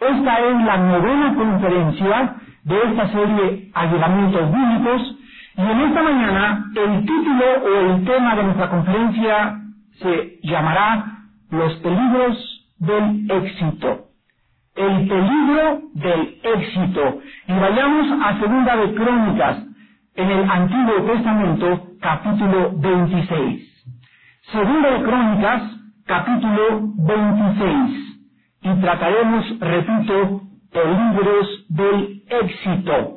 [0.00, 5.16] Esta es la novena conferencia de esta serie Ayudamientos Bíblicos
[5.58, 9.60] y en esta mañana el título o el tema de nuestra conferencia
[10.00, 11.04] se llamará
[11.50, 14.06] Los peligros del éxito.
[14.74, 17.20] El peligro del éxito.
[17.48, 19.58] Y vayamos a Segunda de Crónicas
[20.14, 23.84] en el Antiguo Testamento, capítulo 26.
[24.50, 25.62] Segunda de Crónicas,
[26.06, 28.19] capítulo 26
[28.62, 30.42] y trataremos, repito,
[30.72, 33.16] peligros del éxito.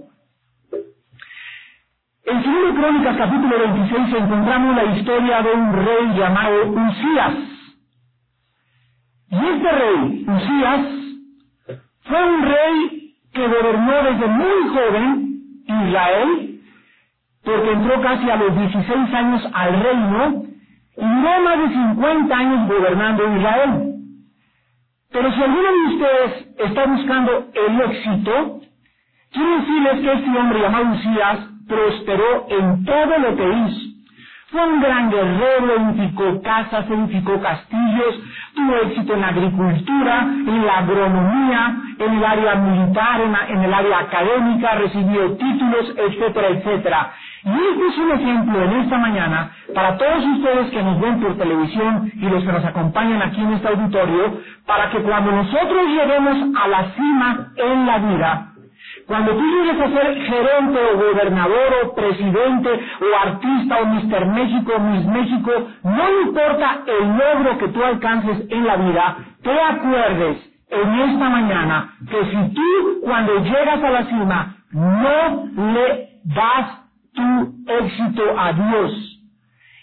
[2.26, 7.34] En 2 Crónicas capítulo 26 encontramos la historia de un rey llamado Usías.
[9.30, 10.86] Y este rey, Usías,
[12.04, 16.62] fue un rey que gobernó desde muy joven Israel,
[17.44, 20.44] porque entró casi a los 16 años al reino
[20.96, 23.94] y no más de 50 años gobernando Israel.
[25.14, 28.62] Pero si alguno de ustedes está buscando el éxito,
[29.32, 33.94] quiero decirles que este hombre llamado Usías prosperó en todo lo que hizo.
[34.50, 38.20] Fue un gran guerrero, edificó casas, edificó castillos,
[38.56, 44.00] tuvo éxito en la agricultura, en la agronomía, en el área militar, en, el área
[44.00, 47.14] académica, recibió títulos, etcétera, etcétera.
[47.46, 51.38] Y este es un ejemplo en esta mañana para todos ustedes que nos ven por
[51.38, 56.58] televisión y los que nos acompañan aquí en este auditorio, para que cuando nosotros lleguemos
[56.58, 58.50] a la cima en la vida,
[59.08, 64.74] cuando tú llegues a ser gerente o gobernador o presidente o artista o Mister México
[64.78, 65.52] o Miss México,
[65.84, 70.38] no importa el logro que tú alcances en la vida, te acuerdes
[70.70, 76.83] en esta mañana que si tú cuando llegas a la cima no le das
[78.38, 79.14] a Dios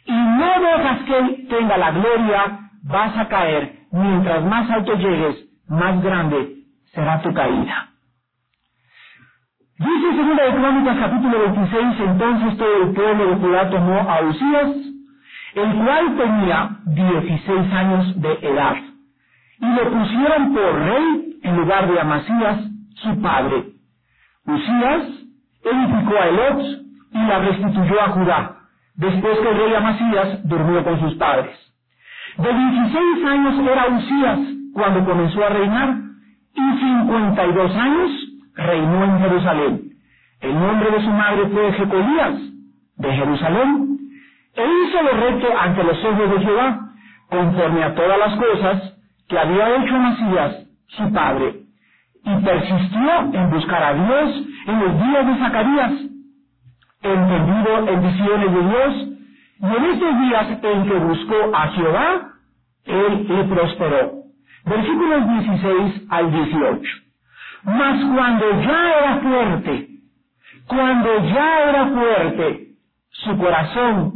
[0.06, 3.80] y no dejas que Él tenga la gloria, vas a caer.
[3.92, 5.36] Mientras más alto llegues,
[5.68, 7.88] más grande será tu caída.
[9.78, 14.76] Dice segunda de Crónicas capítulo 26, entonces todo el pueblo de Judá tomó a Usías,
[15.54, 18.76] el cual tenía 16 años de edad,
[19.60, 22.58] y lo pusieron por rey en lugar de Amasías,
[22.96, 23.72] su padre.
[24.44, 25.02] Usías
[25.64, 28.56] edificó a Elot y la restituyó a Judá,
[28.94, 31.56] después que el rey Amasías durmió con sus padres.
[32.36, 34.38] De 16 años era Usías
[34.72, 35.96] cuando comenzó a reinar,
[36.54, 38.10] y 52 años
[38.54, 39.80] reinó en Jerusalén.
[40.40, 42.34] El nombre de su madre fue Jecolías,
[42.96, 43.98] de Jerusalén.
[44.54, 46.80] E hizo lo recto ante los ojos de Jehová,
[47.28, 48.94] conforme a todas las cosas
[49.28, 51.62] que había hecho Masías, su padre,
[52.24, 55.92] y persistió en buscar a Dios en los días de Zacarías,
[57.02, 59.10] entendido en visiones de Dios,
[59.60, 62.30] y en estos días en que buscó a Jehová,
[62.84, 64.12] él le prosperó.
[64.64, 66.82] Versículos 16 al 18.
[67.64, 69.88] Mas cuando ya era fuerte,
[70.66, 72.68] cuando ya era fuerte,
[73.10, 74.12] su corazón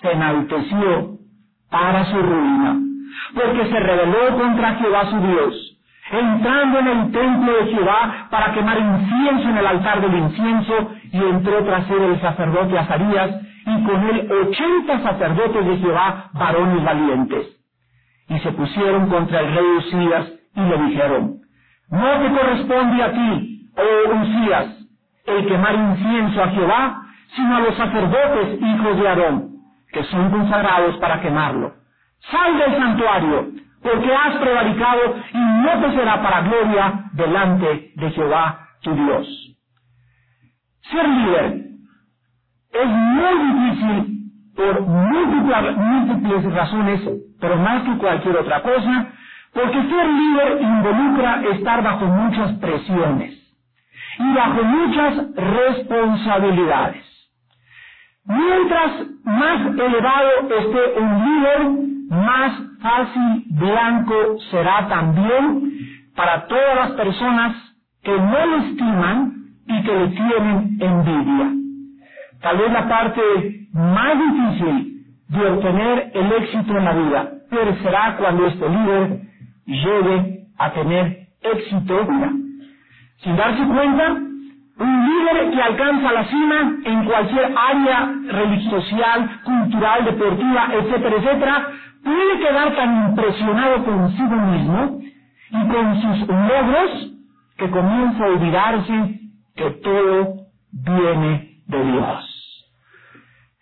[0.00, 1.18] se enalteció
[1.70, 2.78] para su ruina,
[3.34, 5.79] porque se rebeló contra Jehová su Dios,
[6.10, 11.18] entrando en el templo de Jehová para quemar incienso en el altar del incienso, y
[11.18, 13.30] entró tras él el sacerdote Azarías,
[13.66, 17.46] y con él ochenta sacerdotes de Jehová, varones valientes.
[18.28, 21.36] Y se pusieron contra el rey Usías, y le dijeron,
[21.90, 24.66] no te corresponde a ti, oh Usías,
[25.26, 27.02] el quemar incienso a Jehová,
[27.36, 29.50] sino a los sacerdotes hijos de Aarón,
[29.92, 31.74] que son consagrados para quemarlo.
[32.30, 33.48] Sal del santuario,
[33.82, 39.26] porque has prevaricado y no te será para gloria delante de Jehová tu Dios.
[40.90, 41.70] Ser líder
[42.72, 44.20] es muy difícil
[44.56, 47.00] por múltiples, múltiples razones,
[47.40, 49.06] pero más que cualquier otra cosa,
[49.52, 53.34] porque ser líder involucra estar bajo muchas presiones
[54.18, 57.04] y bajo muchas responsabilidades.
[58.24, 58.92] Mientras
[59.24, 65.72] más elevado esté un líder, más fácil blanco será también
[66.14, 67.56] para todas las personas
[68.02, 69.32] que no le estiman
[69.66, 71.52] y que le tienen envidia.
[72.42, 73.20] Tal vez la parte
[73.72, 79.20] más difícil de obtener el éxito en la vida, pero será cuando este líder
[79.66, 82.06] llegue a tener éxito
[83.22, 90.68] sin darse cuenta, un líder que alcanza la cima en cualquier área religiosa, cultural, deportiva,
[90.72, 91.66] etcétera, etcétera,
[92.02, 95.00] puede quedar tan impresionado consigo mismo
[95.50, 97.12] y con sus logros
[97.56, 99.20] que comienza a olvidarse
[99.56, 100.34] que todo
[100.72, 102.30] viene de Dios.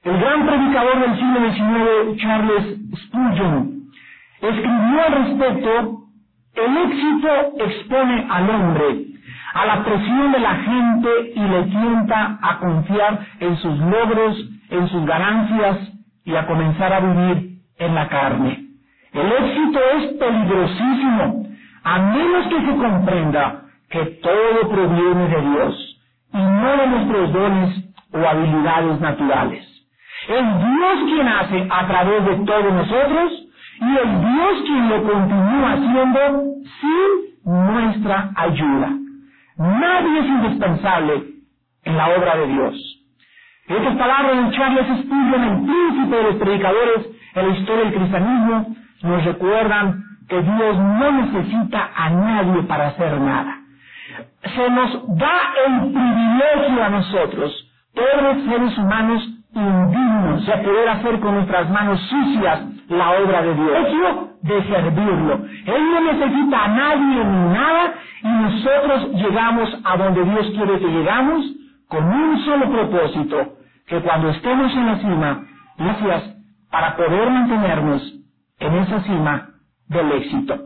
[0.05, 3.79] El gran predicador del siglo XIX, Charles Spurgeon,
[4.41, 6.03] escribió al respecto
[6.55, 7.29] El éxito
[7.65, 9.05] expone al hombre
[9.55, 14.37] a la presión de la gente y le tienta a confiar en sus logros,
[14.71, 15.79] en sus ganancias
[16.25, 18.65] y a comenzar a vivir en la carne.
[19.13, 21.47] El éxito es peligrosísimo,
[21.85, 26.01] a menos que se comprenda que todo proviene de Dios
[26.33, 29.65] y no de nuestros dones o habilidades naturales.
[30.29, 33.33] Es Dios quien hace a través de todos nosotros
[33.81, 36.21] y es Dios quien lo continúa haciendo
[36.81, 37.29] sin
[37.73, 38.91] nuestra ayuda.
[39.57, 41.25] Nadie es indispensable
[41.85, 42.98] en la obra de Dios.
[43.69, 48.77] Estas palabras de Charles Spurgeon, el príncipe de los predicadores en la historia del cristianismo,
[49.03, 53.59] nos recuerdan que Dios no necesita a nadie para hacer nada.
[54.55, 55.37] Se nos da
[55.67, 62.61] el privilegio a nosotros pobres seres humanos indignos de poder hacer con nuestras manos sucias
[62.89, 64.25] la obra de Dios.
[64.43, 65.35] De servirlo.
[65.67, 70.87] Él no necesita a nadie ni nada y nosotros llegamos a donde Dios quiere que
[70.87, 71.45] llegamos
[71.89, 73.58] con un solo propósito,
[73.89, 75.47] que cuando estemos en la cima,
[75.79, 76.37] gracias
[76.71, 78.03] para poder mantenernos
[78.61, 79.51] en esa cima
[79.89, 80.59] del éxito.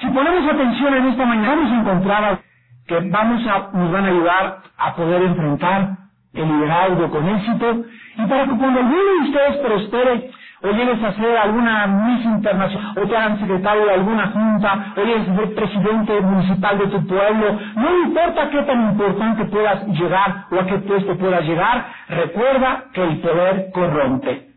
[0.00, 2.40] Si ponemos atención en esta mañana, vamos a encontrar
[2.86, 5.98] que vamos a, nos van a ayudar a poder enfrentar
[6.34, 7.84] el liderazgo con éxito
[8.16, 10.30] y para que cuando alguno de ustedes prospere
[10.62, 15.00] o llegues a ser alguna Miss Internacional, o te hagan secretario de alguna junta, o
[15.02, 20.60] llegues ser presidente municipal de tu pueblo, no importa qué tan importante puedas llegar o
[20.60, 24.48] a qué puesto puedas llegar, recuerda que el poder corrompe.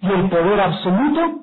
[0.00, 1.40] Y el poder absoluto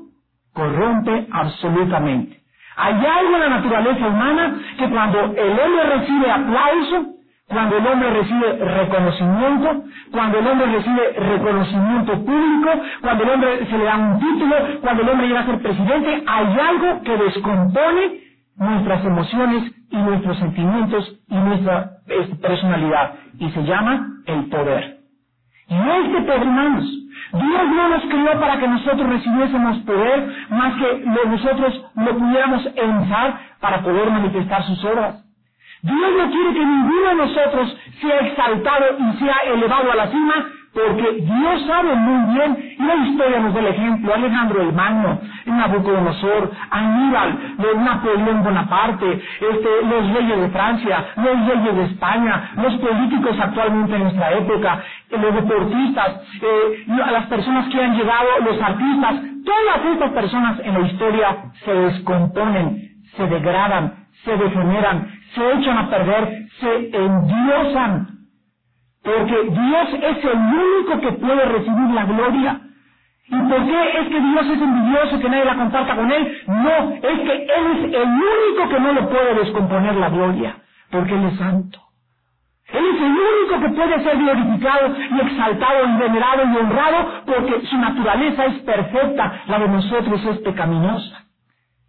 [0.54, 2.40] corrompe absolutamente.
[2.76, 7.14] Hay algo en la naturaleza humana que cuando el hombre recibe aplauso,
[7.48, 12.70] cuando el hombre recibe reconocimiento, cuando el hombre recibe reconocimiento público,
[13.02, 16.24] cuando el hombre se le da un título, cuando el hombre llega a ser presidente,
[16.28, 18.22] hay algo que descompone
[18.58, 21.92] nuestras emociones y nuestros sentimientos y nuestra
[22.42, 24.98] personalidad y se llama el poder.
[25.70, 26.86] Y este poder, hermanos,
[27.34, 33.40] Dios no nos crió para que nosotros recibiésemos poder más que nosotros lo pudiéramos usar
[33.60, 35.23] para poder manifestar sus obras.
[35.84, 40.34] Dios no quiere que ninguno de nosotros sea exaltado y sea elevado a la cima,
[40.74, 45.20] porque Dios sabe muy bien, y la historia nos da el ejemplo, Alejandro el Magno,
[45.46, 53.38] Nabucodonosor, Aníbal, Napoleón Bonaparte, este, los reyes de Francia, los reyes de España, los políticos
[53.40, 59.16] actualmente en nuestra época, los deportistas, eh, las personas que han llegado, los artistas,
[59.46, 62.78] todas estas personas en la historia se descomponen,
[63.18, 68.08] se degradan, se degeneran, se echan a perder, se endiosan.
[69.04, 72.62] Porque Dios es el único que puede recibir la gloria.
[73.28, 76.38] ¿Y por qué es que Dios es envidioso que nadie la comparta con Él?
[76.48, 80.56] No, es que Él es el único que no le puede descomponer la gloria,
[80.92, 81.80] porque Él es santo.
[82.72, 87.66] Él es el único que puede ser glorificado y exaltado y venerado y honrado porque
[87.68, 91.26] su naturaleza es perfecta, la de nosotros es pecaminosa.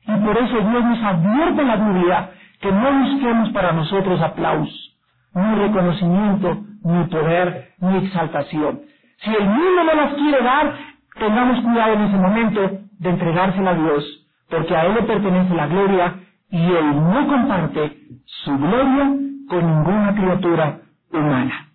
[0.07, 4.97] Y por eso Dios nos advierte la Biblia que no busquemos para nosotros aplausos,
[5.35, 8.83] ni reconocimiento, ni poder, ni exaltación.
[9.23, 10.75] Si el mundo no las quiere dar,
[11.19, 15.67] tengamos cuidado en ese momento de entregársela a Dios, porque a Él le pertenece la
[15.67, 16.15] gloria
[16.51, 17.99] y Él no comparte
[18.45, 19.05] su gloria
[19.49, 20.79] con ninguna criatura
[21.13, 21.69] humana.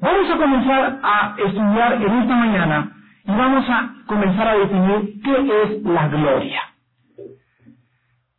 [0.00, 2.92] Vamos a comenzar a estudiar en esta mañana
[3.24, 6.62] y vamos a comenzar a definir qué es la gloria.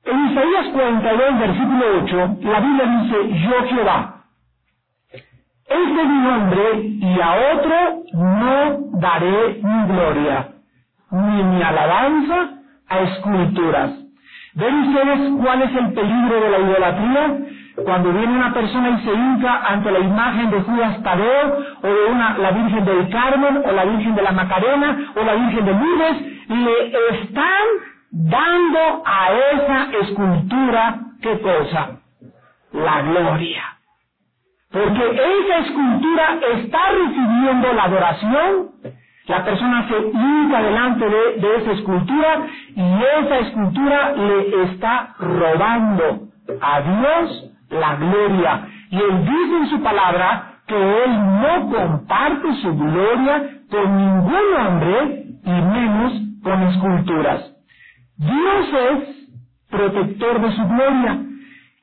[0.06, 4.16] En Isaías 42, versículo 8, la Biblia dice, yo Jehová,
[5.66, 7.76] este es mi nombre y a otro
[8.14, 10.50] no daré mi gloria,
[11.10, 12.50] ni mi alabanza
[12.90, 13.92] a esculturas.
[14.56, 17.38] ¿Ven ustedes cuál es el peligro de la idolatría?
[17.86, 22.12] Cuando viene una persona y se hinca ante la imagen de Judas Tadeo, o de
[22.12, 25.72] una, la Virgen del Carmen, o la Virgen de la Macarena, o la Virgen de
[25.72, 32.00] Lourdes, le están dando a esa escultura, ¿qué cosa?
[32.72, 33.64] La gloria.
[34.72, 38.70] Porque esa escultura está recibiendo la adoración,
[39.26, 46.28] la persona se hinca delante de, de esa escultura y esa escultura le está robando
[46.62, 48.68] a Dios la gloria.
[48.92, 55.26] Y él dice en su palabra que él no comparte su gloria con ningún hombre
[55.44, 57.53] y menos con esculturas.
[58.18, 59.30] Dios es
[59.70, 61.20] protector de su gloria.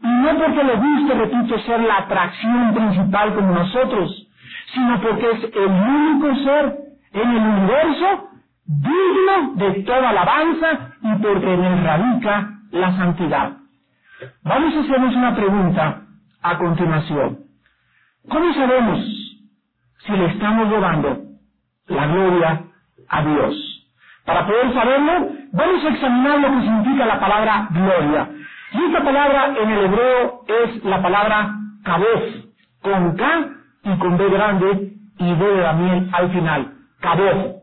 [0.03, 4.29] Y no porque le guste, repito, ser la atracción principal como nosotros,
[4.73, 6.79] sino porque es el único ser
[7.13, 8.29] en el universo
[8.67, 13.53] digno de toda alabanza y porque en él radica la santidad.
[14.43, 16.03] Vamos a hacernos una pregunta
[16.43, 17.39] a continuación.
[18.29, 19.01] ¿Cómo sabemos
[20.07, 21.23] si le estamos llevando
[21.89, 22.65] la gloria
[23.09, 23.70] a Dios?
[24.31, 28.29] Para poder saberlo, vamos a examinar lo que significa la palabra gloria.
[28.71, 31.51] Y esta palabra en el hebreo es la palabra
[31.83, 32.23] kabof,
[32.81, 33.25] con K
[33.83, 37.57] y con B grande y B de Daniel al final, kabof.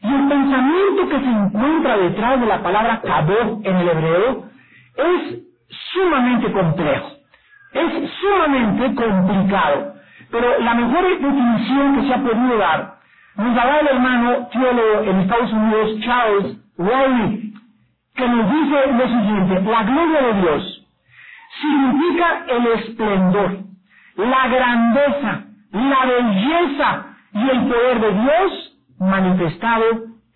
[0.00, 4.44] Y el pensamiento que se encuentra detrás de la palabra kabof en el hebreo
[4.96, 5.38] es
[5.92, 7.10] sumamente complejo,
[7.74, 9.96] es sumamente complicado.
[10.30, 12.93] Pero la mejor definición que se ha podido dar
[13.36, 17.54] nos la da el hermano teólogo en Estados Unidos, Charles Wiley,
[18.14, 20.88] que nos dice lo siguiente, la gloria de Dios
[21.60, 23.58] significa el esplendor,
[24.16, 29.84] la grandeza, la belleza y el poder de Dios manifestado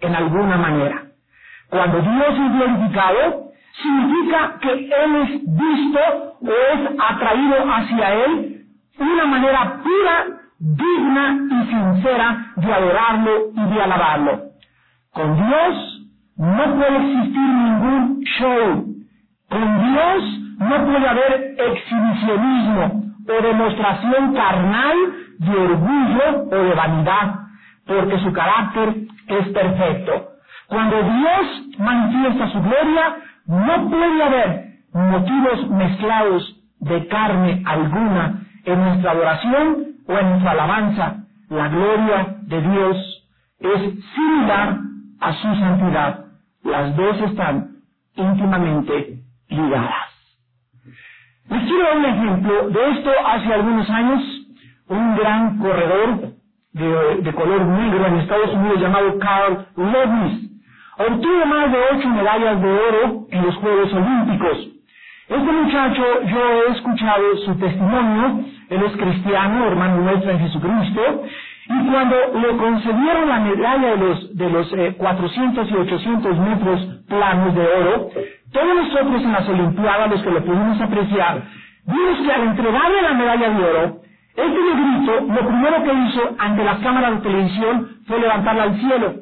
[0.01, 1.03] en alguna manera.
[1.71, 3.51] Cuando Dios es glorificado,
[3.83, 6.01] significa que Él es visto
[6.41, 8.65] o es atraído hacia Él
[8.99, 14.43] de una manera pura, digna y sincera de adorarlo y de alabarlo.
[15.13, 18.85] Con Dios no puede existir ningún show.
[19.49, 20.25] Con Dios
[20.59, 24.97] no puede haber exhibicionismo o demostración carnal
[25.39, 27.35] de orgullo o de vanidad,
[27.87, 28.97] porque su carácter
[29.29, 30.33] es perfecto.
[30.67, 39.13] Cuando Dios manifiesta su gloria, no puede haber motivos mezclados de carne alguna en nuestra
[39.13, 41.17] adoración o en nuestra alabanza.
[41.51, 43.27] La gloria de Dios
[43.61, 43.81] es
[44.15, 44.79] similar
[45.21, 46.25] a su santidad.
[46.65, 47.69] Las dos están
[48.17, 50.09] íntimamente ligadas.
[51.49, 53.11] Les quiero dar un ejemplo de esto.
[53.27, 54.23] Hace algunos años,
[54.89, 56.33] un gran corredor
[56.73, 60.49] de, color negro en Estados Unidos llamado Carl Lewis
[60.99, 64.69] obtuvo más de ocho medallas de oro en los Juegos Olímpicos.
[65.29, 71.23] Este muchacho, yo he escuchado su testimonio, él es cristiano, hermano nuestro en Jesucristo,
[71.69, 76.81] y cuando le concedieron la medalla de los, de los 400 eh, y 800 metros
[77.09, 78.11] planos de oro,
[78.53, 81.43] todos nosotros en las Olimpiadas, los que lo pudimos apreciar,
[81.87, 84.01] vimos que al entregarle la medalla de oro,
[84.35, 89.15] este negrito lo primero que hizo ante las cámaras de televisión fue levantarla al cielo.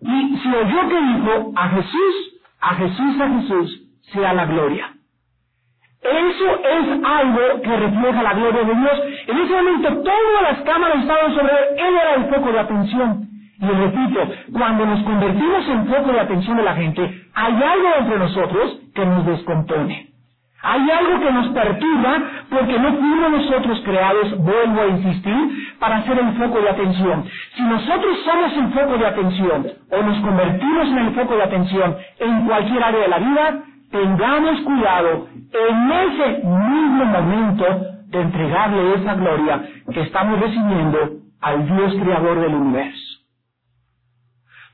[0.00, 4.99] Y se oyó que dijo, a Jesús, a Jesús, a Jesús, sea la gloria.
[6.02, 9.02] Eso es algo que refleja la gloria de Dios.
[9.26, 13.28] En ese momento todas las cámaras estaban sobre él, él era el foco de atención.
[13.60, 14.20] Y repito,
[14.52, 17.02] cuando nos convertimos en foco de atención de la gente,
[17.34, 20.10] hay algo entre nosotros que nos descompone.
[20.62, 26.18] Hay algo que nos perturba porque no fuimos nosotros creados, vuelvo a insistir, para ser
[26.18, 27.24] el foco de atención.
[27.56, 31.96] Si nosotros somos el foco de atención o nos convertimos en el foco de atención
[32.18, 37.64] en cualquier área de la vida, tengamos cuidado en ese mismo momento
[38.06, 40.98] de entregarle esa gloria que estamos recibiendo
[41.40, 43.20] al Dios creador del universo.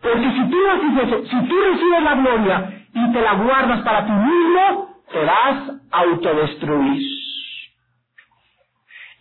[0.02, 0.56] Porque si tú
[1.30, 7.02] si tú recibes la gloria y te la guardas para ti mismo, te vas autodestruir.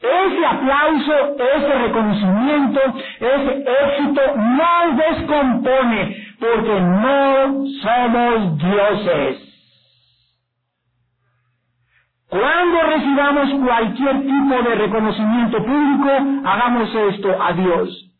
[0.02, 2.80] Ese aplauso, ese reconocimiento,
[3.20, 9.45] ese éxito nos descompone porque no somos dioses.
[12.38, 16.10] Cuando recibamos cualquier tipo de reconocimiento público,
[16.44, 18.12] hagamos esto a Dios.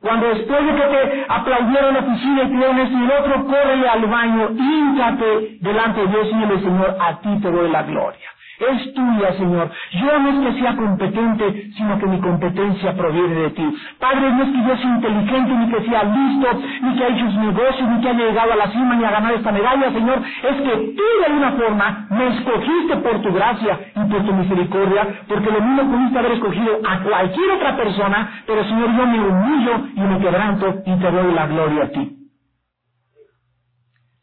[0.00, 4.06] Cuando después de que te aplaudieron la oficina y pidieron esto el otro, corre al
[4.06, 8.94] baño, híncate delante de Dios y dile, Señor, a ti te doy la gloria es
[8.94, 9.70] tuya, Señor.
[9.92, 13.76] Yo no es que sea competente, sino que mi competencia proviene de ti.
[13.98, 16.48] Padre, no es que yo sea inteligente, ni que sea listo,
[16.82, 19.10] ni que haya hecho su negocio, ni que haya llegado a la cima, ni a
[19.10, 20.22] ganar esta medalla, Señor.
[20.22, 25.08] Es que tú de alguna forma me escogiste por tu gracia y por tu misericordia,
[25.26, 29.72] porque lo mismo pudiste haber escogido a cualquier otra persona, pero Señor, yo me humillo
[29.96, 32.16] y me quebranto y te doy la gloria a ti.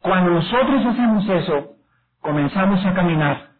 [0.00, 1.76] Cuando nosotros hacemos eso,
[2.20, 3.51] comenzamos a caminar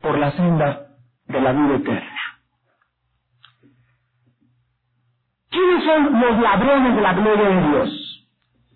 [0.00, 0.86] por la senda
[1.26, 2.18] de la vida eterna.
[5.50, 8.28] ¿Quiénes son los ladrones de la gloria de Dios?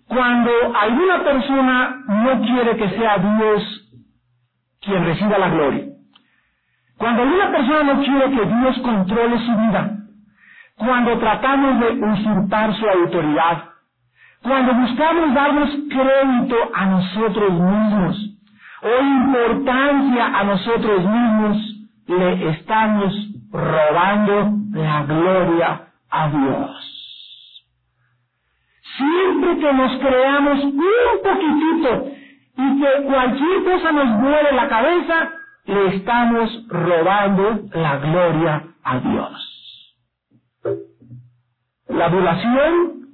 [0.07, 3.91] Cuando alguna persona no quiere que sea Dios
[4.81, 5.85] quien reciba la gloria.
[6.97, 9.97] Cuando alguna persona no quiere que Dios controle su vida.
[10.77, 13.63] Cuando tratamos de usurpar su autoridad.
[14.41, 18.32] Cuando buscamos darnos crédito a nosotros mismos
[18.83, 21.57] o importancia a nosotros mismos,
[22.07, 23.13] le estamos
[23.51, 27.63] robando la gloria a Dios.
[28.97, 30.81] Siempre que nos creamos un
[31.23, 32.07] poquitito
[32.57, 35.31] y que cualquier cosa nos mueve la cabeza,
[35.65, 39.95] le estamos robando la gloria a Dios.
[41.87, 43.07] La adulación,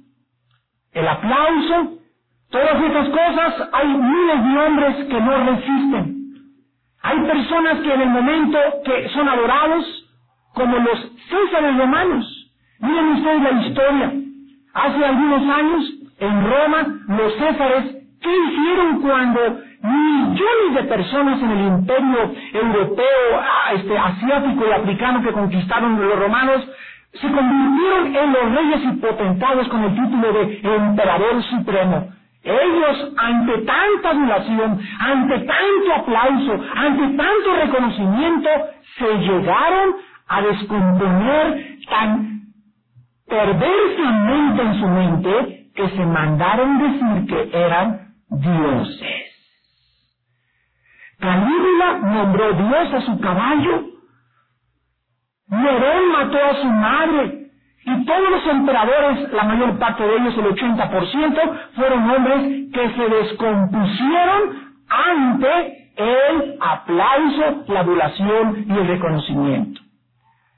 [0.92, 1.99] el aplauso,
[2.50, 6.20] todas estas cosas, hay miles de hombres que no resisten.
[7.02, 10.00] Hay personas que en el momento que son adorados,
[10.54, 12.50] como los césares romanos.
[12.80, 14.12] Miren ustedes la historia.
[14.74, 19.40] Hace algunos años, en Roma, los césares, ¿qué hicieron cuando
[19.82, 23.42] millones de personas en el imperio europeo,
[23.74, 26.68] este, asiático y africano que conquistaron los romanos,
[27.12, 32.19] se convirtieron en los reyes y potentados con el título de emperador supremo.
[32.42, 38.48] Ellos, ante tanta adulación, ante tanto aplauso, ante tanto reconocimiento,
[38.98, 42.40] se llegaron a descomponer tan
[43.28, 49.30] perversamente en su mente que se mandaron decir que eran dioses.
[51.18, 53.84] Calígula nombró Dios a su caballo.
[55.48, 57.39] Nerón mató a su madre.
[57.84, 63.08] Y todos los emperadores, la mayor parte de ellos, el 80%, fueron hombres que se
[63.08, 69.80] descompusieron ante el aplauso, la adulación y el reconocimiento.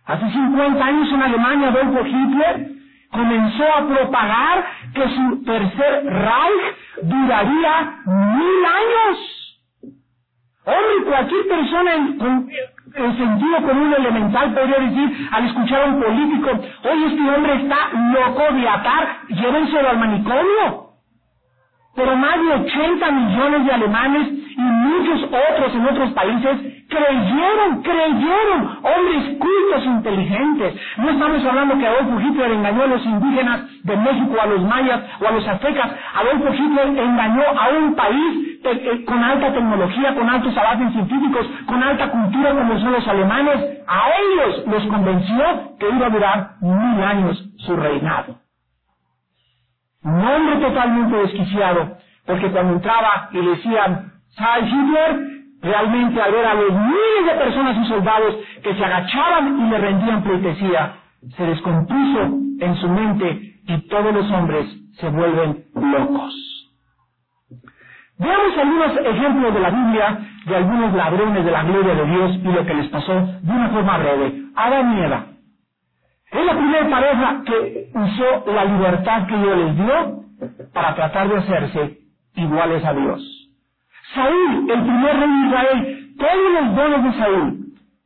[0.07, 2.69] Hace 50 años en Alemania, Adolfo Hitler
[3.11, 4.64] comenzó a propagar
[4.95, 9.41] que su tercer Reich duraría mil años.
[10.64, 12.49] Hombre, cualquier persona en,
[12.95, 16.50] en sentido común elemental podría decir al escuchar a un político,
[16.85, 20.83] oye, este hombre está loco de atar, llévenselo al manicomio.
[21.97, 28.78] Pero más de 80 millones de alemanes y muchos otros en otros países creyeron, creyeron,
[28.83, 30.75] hombres cultos, inteligentes.
[30.99, 35.00] No estamos hablando que Adolfo Hitler engañó a los indígenas de México, a los mayas
[35.21, 35.90] o a los aztecas.
[36.14, 38.51] Adolfo Hitler engañó a un país
[39.07, 43.83] con alta tecnología, con altos avances científicos, con alta cultura como son los alemanes.
[43.87, 48.37] A ellos los convenció que iba a durar mil años su reinado.
[50.05, 51.96] Un hombre totalmente desquiciado,
[52.27, 55.33] porque cuando entraba y le decían, ¿sabes Hitler?
[55.62, 59.79] Realmente al ver a los miles de personas y soldados que se agachaban y le
[59.79, 60.96] rendían pleitesía,
[61.37, 62.20] se descompuso
[62.61, 64.66] en su mente y todos los hombres
[64.98, 66.35] se vuelven locos.
[68.22, 72.52] Veamos algunos ejemplos de la Biblia de algunos ladrones de la gloria de Dios y
[72.52, 74.42] lo que les pasó de una forma breve.
[74.54, 75.26] Adán y Eva.
[76.30, 80.22] Es la primera pareja que usó la libertad que Dios les dio
[80.72, 81.98] para tratar de hacerse
[82.37, 83.48] iguales a Dios.
[84.14, 87.58] Saúl, el primer rey de Israel, todos los dones de Saúl,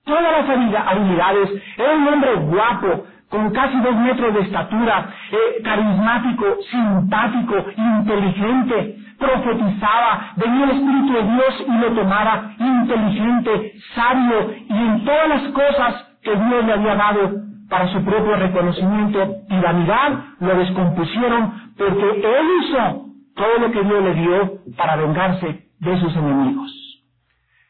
[0.05, 3.05] todas las habilidades, era un hombre guapo,
[3.37, 11.23] con casi dos metros de estatura, eh, carismático, simpático, inteligente, profetizaba, venía el Espíritu de
[11.23, 16.95] Dios y lo tomaba, inteligente, sabio, y en todas las cosas que Dios le había
[16.95, 17.31] dado
[17.69, 24.03] para su propio reconocimiento y vanidad, lo descompusieron porque él usó todo lo que Dios
[24.03, 26.86] le dio para vengarse de sus enemigos.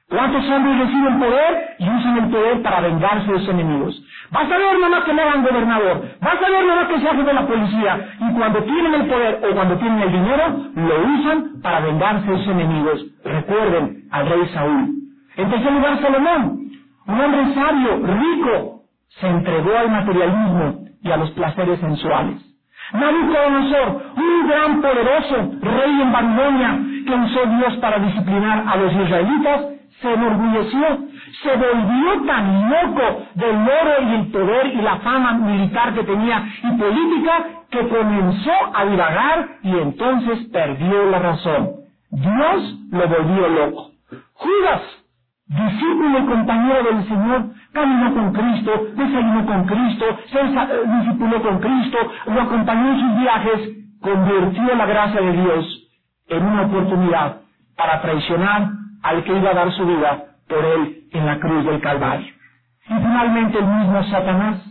[0.09, 4.01] ¿Cuántos hombres reciben poder y usan el poder para vengarse de sus enemigos?
[4.31, 7.23] Vas a ver nomás que le hagan gobernador, vas a ver nomás que se hace
[7.25, 10.45] de la policía, y cuando tienen el poder o cuando tienen el dinero,
[10.77, 13.05] lo usan para vengarse de sus enemigos.
[13.25, 14.95] Recuerden al rey Saúl.
[15.37, 16.71] En tercer lugar, Salomón,
[17.09, 18.83] un hombre sabio, rico,
[19.21, 22.43] se entregó al materialismo y a los placeres sensuales.
[22.93, 29.76] Nabucodonosor, un gran poderoso rey en Babilonia, que usó Dios para disciplinar a los israelitas,
[30.01, 30.99] se enorgulleció,
[31.43, 36.45] se volvió tan loco del oro y el poder y la fama militar que tenía
[36.63, 41.71] y política que comenzó a divagar y entonces perdió la razón.
[42.11, 43.91] Dios lo volvió loco.
[44.35, 44.83] Judas,
[45.47, 50.67] discípulo y compañero del Señor, caminó con Cristo, desayunó con Cristo, se eh,
[50.99, 55.89] discipuló con Cristo, lo acompañó en sus viajes, convirtió la gracia de Dios
[56.29, 57.37] en una oportunidad
[57.77, 58.71] para traicionar
[59.07, 62.35] al que iba a dar su vida por él en la cruz del Calvario.
[62.89, 64.65] Y finalmente el mismo Satanás,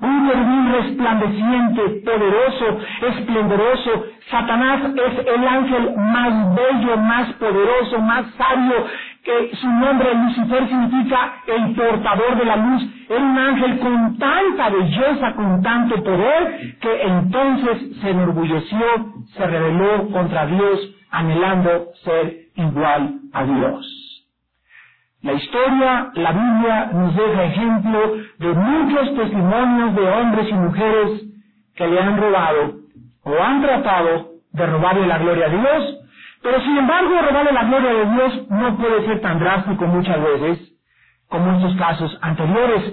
[0.00, 4.04] un querubín resplandeciente, poderoso, esplendoroso.
[4.30, 8.86] Satanás es el ángel más bello, más poderoso, más sabio,
[9.22, 12.82] que su nombre Lucifer significa el portador de la luz.
[13.08, 18.86] Era un ángel con tanta belleza, con tanto poder, que entonces se enorgulleció,
[19.34, 24.04] se rebeló contra Dios, anhelando ser igual a Dios.
[25.22, 28.00] La historia, la Biblia nos deja ejemplo
[28.38, 31.22] de muchos testimonios de hombres y mujeres
[31.76, 32.74] que le han robado
[33.22, 35.98] o han tratado de robarle la gloria a Dios,
[36.42, 40.72] pero sin embargo robarle la gloria de Dios no puede ser tan drástico muchas veces,
[41.28, 42.92] como estos casos anteriores,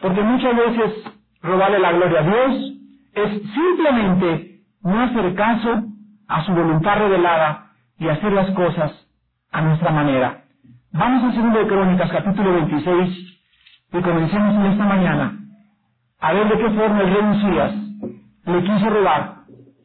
[0.00, 2.72] porque muchas veces robarle la gloria a Dios
[3.14, 5.82] es simplemente no hacer caso
[6.26, 7.65] a su voluntad revelada
[7.98, 8.92] y hacer las cosas
[9.52, 10.44] a nuestra manera.
[10.92, 13.40] Vamos a segundo de Crónicas, capítulo 26,
[13.92, 15.38] y comencemos en esta mañana
[16.20, 17.74] a ver de qué forma el rey Usías
[18.46, 19.36] le quiso robar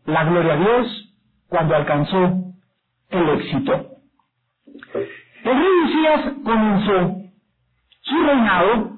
[0.05, 1.15] la gloria a Dios
[1.49, 2.43] cuando alcanzó
[3.09, 3.87] el éxito.
[5.43, 7.15] El rey Usías comenzó
[8.01, 8.91] su reinado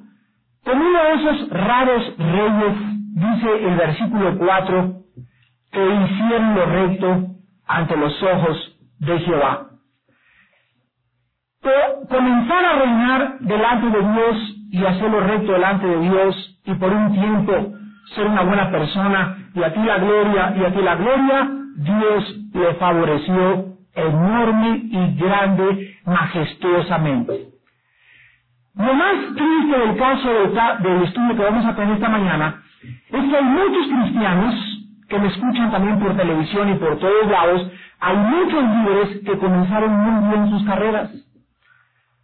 [0.63, 2.75] con uno de esos raros reyes,
[3.15, 4.95] dice el versículo 4,
[5.71, 7.27] que hicieron lo recto
[7.67, 8.72] ante los ojos
[9.05, 9.67] de Jehová.
[12.09, 17.13] comenzar a reinar delante de Dios y hacerlo recto delante de Dios y por un
[17.13, 17.53] tiempo
[18.15, 22.35] ser una buena persona y a ti la gloria y a ti la gloria, Dios
[22.53, 27.49] le favoreció enorme y grande, majestuosamente.
[28.75, 30.29] Lo más triste del caso
[30.79, 34.55] del estudio que vamos a tener esta mañana es que hay muchos cristianos
[35.07, 37.71] que me escuchan también por televisión y por todos lados,
[38.05, 41.09] hay muchos líderes que comenzaron muy bien sus carreras.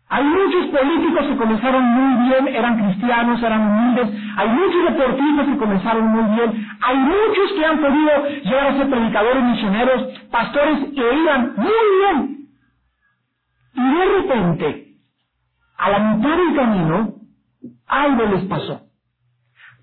[0.10, 4.10] Hay muchos políticos que comenzaron muy bien, eran cristianos, eran humildes.
[4.36, 6.68] Hay muchos deportistas que comenzaron muy bien.
[6.82, 12.48] Hay muchos que han podido llegar a ser predicadores, misioneros, pastores que iban muy bien.
[13.76, 14.88] Y de repente,
[15.78, 17.14] a la mitad del camino,
[17.88, 18.82] algo les pasó.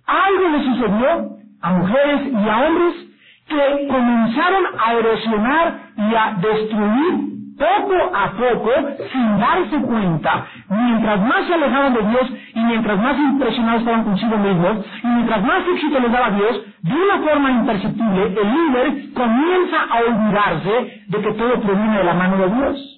[0.06, 3.06] Algo les sucedió a mujeres y a hombres
[3.48, 8.70] que comenzaron a erosionar y a destruir poco a poco,
[9.12, 14.36] sin darse cuenta, mientras más se alejaban de Dios y mientras más impresionados estaban consigo
[14.36, 19.76] mismos, y mientras más éxito les daba Dios, de una forma imperceptible, el líder comienza
[19.90, 22.92] a olvidarse de que todo proviene de la mano de Dios.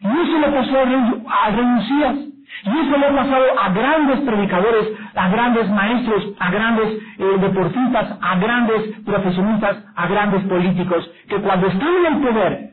[0.00, 2.33] Y eso le pasó a rey
[2.64, 8.18] Y eso le ha pasado a grandes predicadores, a grandes maestros, a grandes eh, deportistas,
[8.20, 12.70] a grandes profesionistas, a grandes políticos, que cuando están en el poder,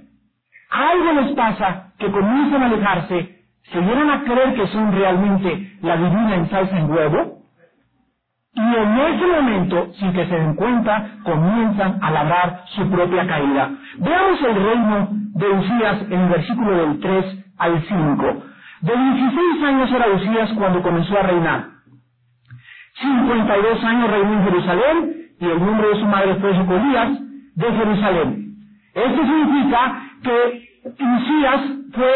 [0.69, 3.35] algo les pasa que comienzan a alejarse,
[3.71, 7.41] se llegan a creer que son realmente la divina en salsa en huevo,
[8.53, 13.71] y en ese momento, sin que se den cuenta, comienzan a labrar su propia caída.
[13.97, 18.43] Veamos el reino de Usías en el versículo del 3 al 5.
[18.81, 21.65] De 16 años era Usías cuando comenzó a reinar.
[22.99, 27.19] 52 años reinó en Jerusalén y el nombre de su madre fue Jecolías
[27.55, 28.55] de Jerusalén.
[28.95, 31.61] Esto significa que Usías
[31.93, 32.11] fue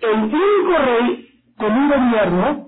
[0.00, 2.66] el único rey con un gobierno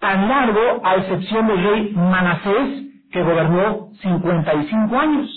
[0.00, 5.30] tan largo a excepción del rey Manasés, que gobernó 55 años.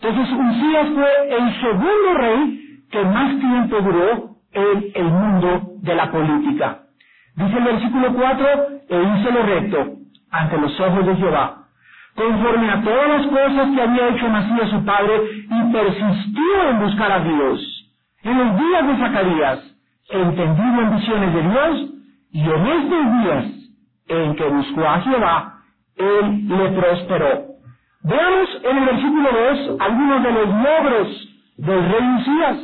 [0.00, 6.10] Entonces Usías fue el segundo rey que más tiempo duró en el mundo de la
[6.10, 6.87] política.
[7.38, 8.46] Dice el versículo 4,
[8.88, 9.86] e hizo lo recto
[10.32, 11.68] ante los ojos de Jehová,
[12.16, 17.12] conforme a todas las cosas que había hecho Masías su padre, y persistió en buscar
[17.12, 17.60] a Dios.
[18.24, 19.60] En los días de Zacarías,
[20.10, 21.90] entendido en visiones de Dios,
[22.32, 23.44] y en estos días
[24.08, 25.54] en que buscó a Jehová,
[25.96, 27.44] él le prosperó.
[28.02, 29.28] Veamos en el versículo
[29.68, 32.58] 2 algunos de los logros del rey Usías.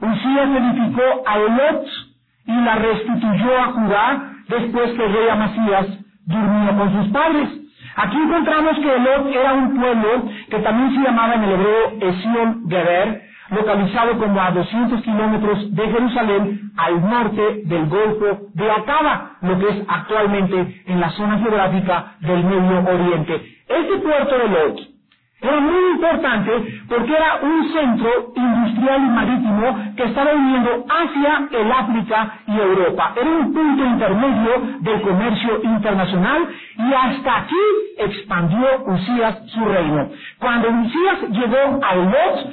[0.00, 2.09] Usías edificó a Elot
[2.50, 5.86] y la restituyó a Judá después que el rey Amasías
[6.26, 7.48] durmió con sus padres.
[7.96, 12.64] Aquí encontramos que Elot era un pueblo que también se llamaba en el hebreo Esión
[12.68, 19.58] Geber, localizado como a 200 kilómetros de Jerusalén al norte del Golfo de Acaba, lo
[19.58, 23.34] que es actualmente en la zona geográfica del Medio Oriente.
[23.68, 24.99] Este puerto de Lot
[25.42, 26.52] era muy importante
[26.88, 33.12] porque era un centro industrial y marítimo que estaba uniendo Asia, el África y Europa.
[33.16, 36.48] Era un punto intermedio del comercio internacional
[36.78, 37.64] y hasta aquí
[37.98, 40.10] expandió Usías su reino.
[40.38, 42.50] Cuando Usías llegó a Lot,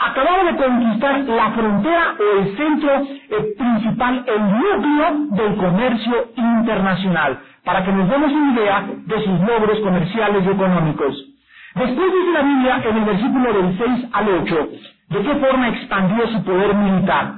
[0.00, 7.38] acababa de conquistar la frontera o el centro eh, principal, el núcleo del comercio internacional,
[7.64, 11.35] para que nos demos una idea de sus logros comerciales y económicos.
[11.76, 14.68] Después dice la Biblia en el versículo del 6 al 8,
[15.10, 17.34] de qué forma expandió su poder militar.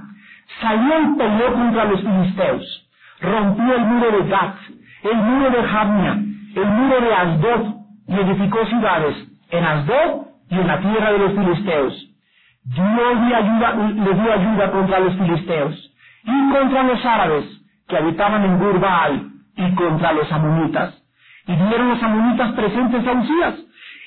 [0.60, 2.88] Salió y peleó contra los filisteos,
[3.20, 4.54] rompió el muro de Gat,
[5.02, 6.12] el muro de Jamnia,
[6.54, 7.74] el muro de Asdod,
[8.06, 9.16] y edificó ciudades
[9.50, 12.08] en Asdod y en la tierra de los filisteos
[12.64, 15.90] Dios le, ayuda, dio ayuda contra los filisteos
[16.24, 17.44] y contra los árabes
[17.88, 20.94] que habitaban en Gurbaal y contra los amonitas.
[21.46, 23.54] Y dieron los amonitas presentes a Usías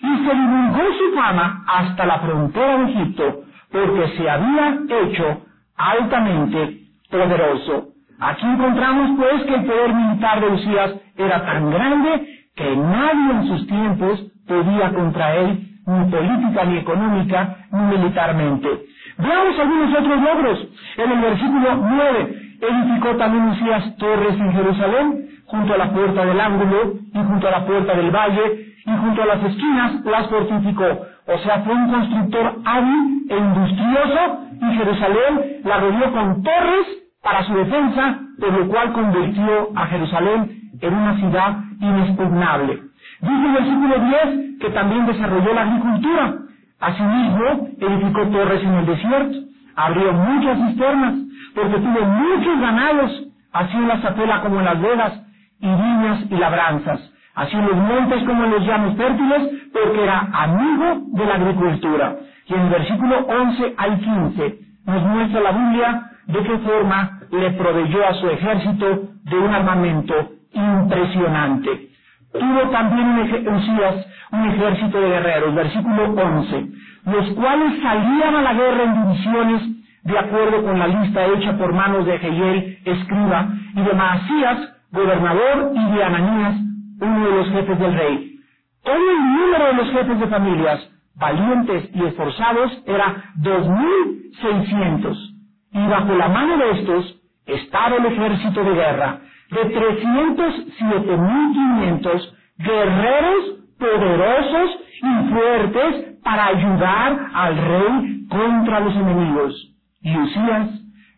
[0.02, 5.44] y se divulgó su fama hasta la frontera de Egipto porque se había hecho
[5.78, 7.88] altamente poderoso.
[8.20, 13.48] Aquí encontramos pues que el poder militar de Usías era tan grande que nadie en
[13.48, 18.70] sus tiempos podía contra él, ni política, ni económica, ni militarmente.
[19.18, 20.68] Veamos algunos otros logros.
[20.98, 26.40] En el versículo 9, edificó también Usías torres en Jerusalén, junto a la puerta del
[26.40, 30.86] ángulo y junto a la puerta del valle, y junto a las esquinas las fortificó.
[31.28, 36.88] O sea, fue un constructor hábil e industrioso, y Jerusalén la rodeó con torres
[37.24, 42.80] para su defensa, por lo cual convirtió a Jerusalén en una ciudad inexpugnable.
[43.22, 46.36] Dice el versículo 10 que también desarrolló la agricultura.
[46.80, 49.38] Asimismo, edificó torres en el desierto,
[49.76, 51.14] abrió muchas cisternas,
[51.54, 55.22] porque tuvo muchos ganados, así en la zapela como en las vedas,
[55.60, 57.00] y viñas y labranzas,
[57.36, 62.16] así los montes como los llanos fértiles, porque era amigo de la agricultura.
[62.48, 67.52] Y en el versículo 11 al 15 nos muestra la Biblia de qué forma le
[67.52, 70.14] proveyó a su ejército de un armamento
[70.54, 71.90] impresionante.
[72.34, 76.68] Tuvo también un, un ejército de guerreros, versículo 11,
[77.06, 79.62] los cuales salían a la guerra en divisiones
[80.04, 85.72] de acuerdo con la lista hecha por manos de Jehiel, escriba, y de Maasías, gobernador,
[85.76, 86.56] y de Ananías,
[87.02, 88.40] uno de los jefes del rey.
[88.84, 95.34] Todo el número de los jefes de familias, valientes y esforzados, era dos mil seiscientos,
[95.74, 99.20] y bajo la mano de estos estaba el ejército de guerra,
[99.52, 108.96] de trescientos siete mil quinientos guerreros poderosos y fuertes para ayudar al rey contra los
[108.96, 109.76] enemigos.
[110.02, 110.70] Y Usías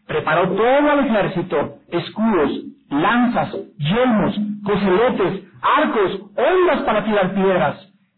[0.07, 2.51] preparó todo el ejército, escudos,
[2.89, 7.77] lanzas, yelmos, coseletes, arcos, ondas para tirar piedras,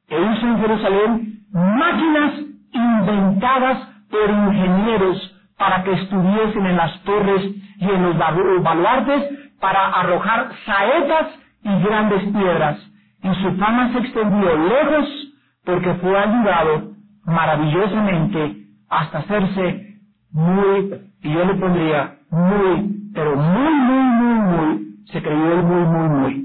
[0.10, 2.34] e hizo en Jerusalén máquinas
[2.74, 3.78] inventadas
[4.10, 7.44] por ingenieros para que estuviesen en las torres
[7.78, 9.24] y en los baluartes
[9.60, 11.28] para arrojar saetas
[11.64, 12.78] y grandes piedras.
[13.24, 15.34] Y su fama se extendió lejos
[15.66, 16.92] porque fue ayudado
[17.26, 18.58] maravillosamente
[18.90, 19.86] hasta hacerse
[20.32, 26.10] muy, y yo le pondría muy, pero muy, muy, muy, muy, se creyó muy, muy,
[26.10, 26.45] muy.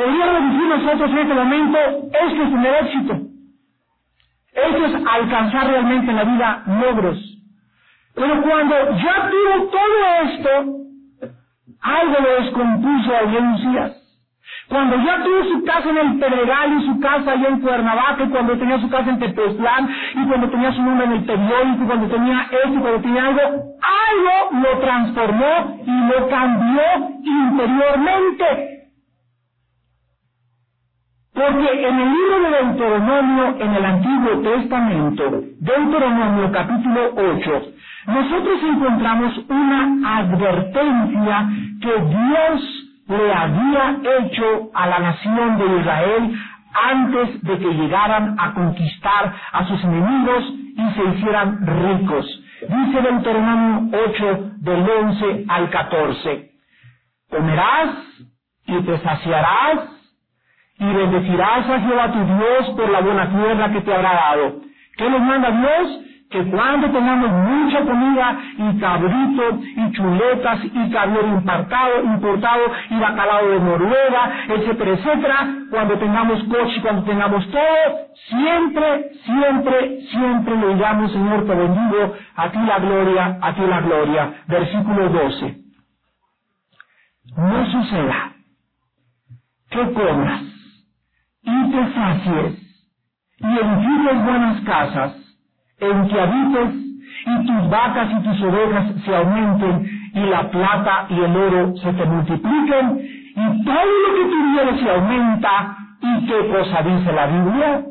[0.00, 3.20] Podríamos decir nosotros en este momento, esto es tener éxito.
[4.54, 7.18] Esto es alcanzar realmente en la vida logros.
[8.14, 10.50] Pero cuando ya tuvo todo esto,
[11.82, 13.92] algo lo descompuso a en días.
[14.70, 18.30] Cuando ya tuvo su casa en el Pedregal y su casa allá en Cuernavaca, y
[18.30, 21.86] cuando tenía su casa en Tepoztlán, y cuando tenía su nombre en el periódico, y
[21.86, 26.82] cuando tenía esto, y cuando tenía algo, algo lo transformó y lo cambió
[27.22, 28.79] interiormente.
[31.40, 37.62] Porque en el libro de Deuteronomio, en el Antiguo Testamento, Deuteronomio capítulo 8,
[38.08, 41.48] nosotros encontramos una advertencia
[41.80, 46.38] que Dios le había hecho a la nación de Israel
[46.74, 50.44] antes de que llegaran a conquistar a sus enemigos
[50.76, 52.26] y se hicieran ricos.
[52.68, 56.50] Dice Deuteronomio 8 del 11 al 14.
[57.30, 57.96] Comerás
[58.66, 59.99] y te saciarás
[60.80, 64.60] y bendecirás a Jehová tu Dios por la buena tierra que te habrá dado.
[64.96, 66.06] ¿Qué nos manda Dios?
[66.30, 73.48] que cuando tengamos mucha comida y cabrito y chuletas y caviar importado, importado y bacalao
[73.48, 81.12] de Noruega, etcétera, etcétera, cuando tengamos coche, cuando tengamos todo, siempre, siempre, siempre le digamos,
[81.12, 84.32] Señor, te bendigo, a ti la gloria, a ti la gloria.
[84.46, 85.56] Versículo 12.
[87.36, 88.32] No suceda
[89.68, 90.59] que comas
[91.42, 92.70] y te sacies
[93.38, 95.12] y edifiques buenas casas
[95.80, 96.74] en que habites
[97.26, 101.92] y tus vacas y tus ovejas se aumenten y la plata y el oro se
[101.92, 103.00] te multipliquen
[103.36, 107.84] y todo lo que tuvieres se aumenta y qué cosa dice la Biblia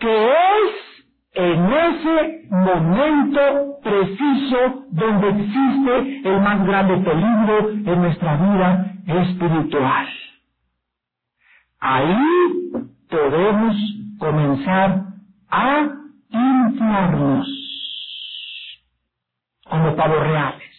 [0.00, 0.90] que es
[1.34, 3.40] en ese momento
[3.82, 10.06] preciso donde existe el más grande peligro en nuestra vida espiritual.
[11.80, 12.18] Ahí
[13.10, 13.76] podemos
[14.18, 15.04] comenzar
[15.50, 15.88] a
[16.30, 17.48] inflarnos
[19.64, 20.70] como pavos reales.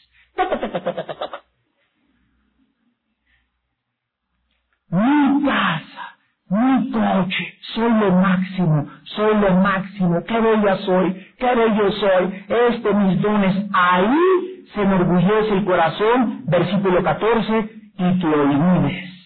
[4.90, 6.18] Mi casa,
[6.50, 12.94] mi coche, soy lo máximo, soy lo máximo, qué bella soy, qué bello soy, este
[12.96, 19.21] mis dones, ahí se enorgullece el corazón, versículo 14, y te olvides.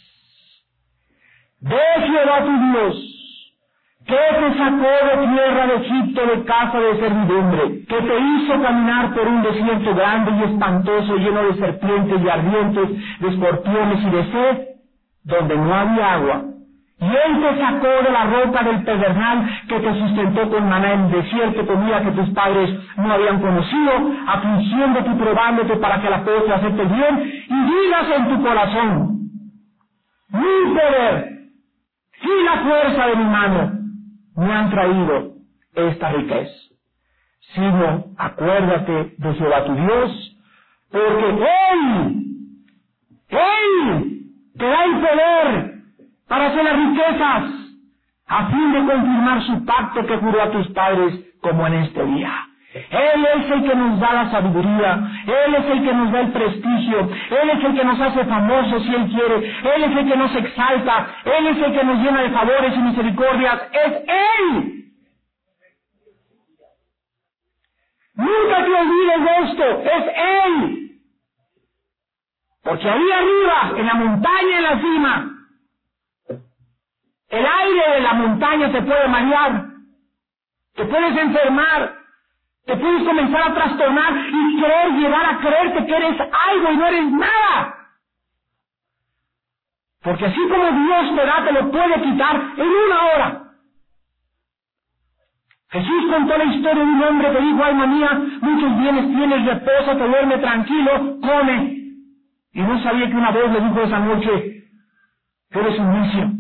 [1.65, 1.75] De
[2.06, 2.95] Jehová tu Dios,
[4.06, 9.15] que te sacó de tierra de Egipto de casa de servidumbre, que te hizo caminar
[9.15, 14.23] por un desierto grande y espantoso, lleno de serpientes y ardientes, de escorpiones y de
[14.32, 14.58] sed,
[15.23, 16.43] donde no había agua.
[17.01, 21.10] Y Él te sacó de la roca del pedernal que te sustentó con maná en
[21.10, 23.91] desierto, comida que tus padres no habían conocido,
[24.28, 29.15] afligiéndote y probándote para que la cosa te acepte bien, y digas en tu corazón,
[30.30, 31.34] mi poder
[32.25, 33.71] y la fuerza de mi mano
[34.35, 35.33] me han traído
[35.75, 36.53] esta riqueza,
[37.53, 40.38] sino acuérdate de Jehová tu Dios,
[40.91, 42.25] porque Él,
[43.29, 44.21] Él
[44.57, 45.75] te da el poder
[46.27, 47.43] para hacer las riquezas,
[48.27, 52.33] a fin de confirmar su pacto que juró a tus padres como en este día.
[52.75, 56.31] Él es el que nos da la sabiduría, Él es el que nos da el
[56.33, 60.17] prestigio, Él es el que nos hace famosos si Él quiere, Él es el que
[60.17, 64.71] nos exalta, Él es el que nos llena de favores y misericordias, es Él.
[68.15, 70.05] Nunca te olvides de esto, es
[70.45, 70.91] Él.
[72.61, 75.31] Porque ahí arriba, en la montaña, en la cima,
[77.29, 79.65] el aire de la montaña te puede marear,
[80.75, 82.04] te puedes enfermar,
[82.65, 86.88] te puedes comenzar a trastornar y querer llegar a creerte que eres algo y no
[86.88, 87.75] eres nada.
[90.01, 93.41] Porque así como Dios te da, te lo puede quitar en una hora.
[95.69, 98.10] Jesús contó la historia de un hombre que dijo, alma mía,
[98.41, 101.75] muchos bienes tienes, reposa, te duerme tranquilo, come.
[102.54, 104.63] Y no sabía que una voz le dijo esa noche,
[105.51, 106.32] eres un vicio,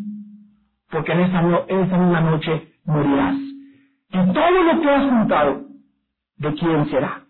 [0.89, 3.35] porque en esta, en esta misma noche morirás.
[3.35, 5.64] Y todo lo que has juntado,
[6.37, 7.21] de quién será.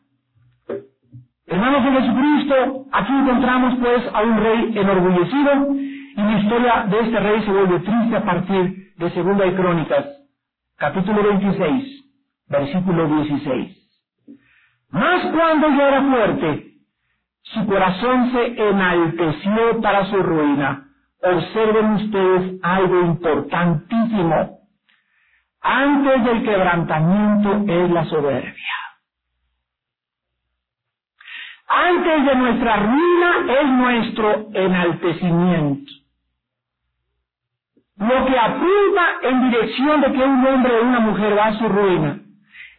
[1.48, 7.20] Hermanos de Jesucristo, aquí encontramos pues a un rey enorgullecido y la historia de este
[7.20, 10.06] rey se vuelve triste a partir de Segunda de Crónicas,
[10.78, 12.06] capítulo 26,
[12.50, 13.78] versículo 16.
[14.92, 16.72] Mas cuando ya era fuerte,
[17.44, 20.88] su corazón se enalteció para su ruina.
[21.22, 24.60] Observen ustedes algo importantísimo.
[25.62, 28.85] Antes del quebrantamiento es la soberbia.
[31.68, 35.92] Antes de nuestra ruina es nuestro enaltecimiento.
[37.98, 41.68] Lo que apunta en dirección de que un hombre o una mujer va a su
[41.68, 42.20] ruina.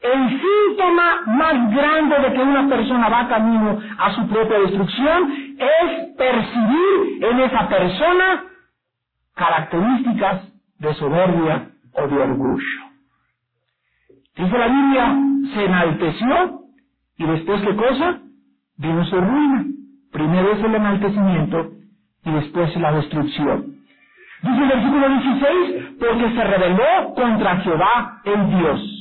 [0.02, 6.16] El síntoma más grande de que una persona va camino a su propia destrucción es
[6.16, 8.44] percibir en esa persona
[9.34, 10.42] características
[10.78, 12.80] de soberbia o de orgullo.
[14.36, 15.16] Dice la Biblia,
[15.54, 16.60] se enalteció
[17.16, 18.20] y después qué cosa?
[18.78, 19.64] Vino su ruina.
[20.12, 21.70] Primero es el enaltecimiento
[22.24, 23.76] y después la destrucción.
[24.42, 28.96] Dice el versículo 16, porque se rebeló contra Jehová el Dios.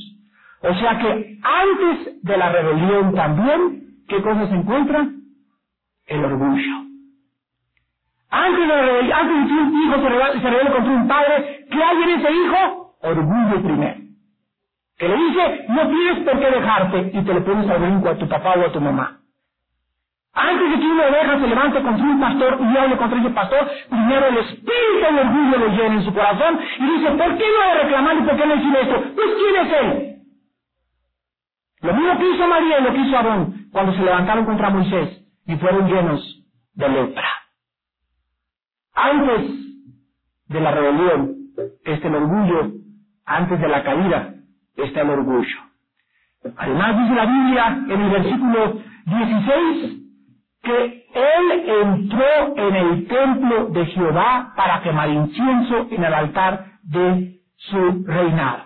[0.62, 5.06] O sea que antes de la rebelión también, ¿qué cosa se encuentra?
[6.06, 6.86] El orgullo.
[8.30, 12.02] Antes de, la antes de que un hijo se rebelde, contra un padre, ¿qué hay
[12.02, 12.96] en ese hijo?
[13.02, 13.96] Orgullo primero.
[14.98, 18.16] Que le dice, no tienes por qué dejarte y te le pones al brinco a
[18.16, 19.20] tu papá o a tu mamá.
[20.36, 23.70] Antes de que una oveja se levante contra un pastor y hable contra ese pastor,
[23.90, 27.74] primero el espíritu de orgullo lo llena en su corazón y dice, ¿por qué no
[27.74, 29.02] le reclamar y por qué no decir esto?
[29.16, 30.22] Pues ¿quién es él?
[31.82, 35.22] Lo mismo que hizo María y lo que hizo Aarón cuando se levantaron contra Moisés
[35.46, 36.44] y fueron llenos
[36.74, 37.28] de lepra.
[38.94, 39.50] Antes
[40.48, 41.36] de la rebelión
[41.84, 42.72] está el orgullo,
[43.26, 44.34] antes de la caída
[44.76, 45.58] está el orgullo.
[46.56, 50.05] Además dice la Biblia en el versículo 16,
[50.66, 57.38] que él entró en el templo de Jehová para quemar incienso en el altar de
[57.56, 58.64] su reinado.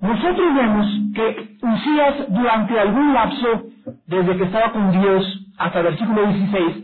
[0.00, 3.62] Nosotros vemos que Usías durante algún lapso,
[4.06, 6.76] desde que estaba con Dios hasta el versículo 16,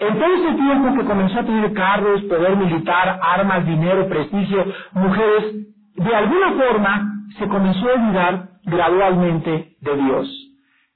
[0.00, 5.54] en todo ese tiempo que comenzó a tener carros, poder militar, armas, dinero, prestigio, mujeres,
[5.96, 10.37] de alguna forma se comenzó a olvidar gradualmente de Dios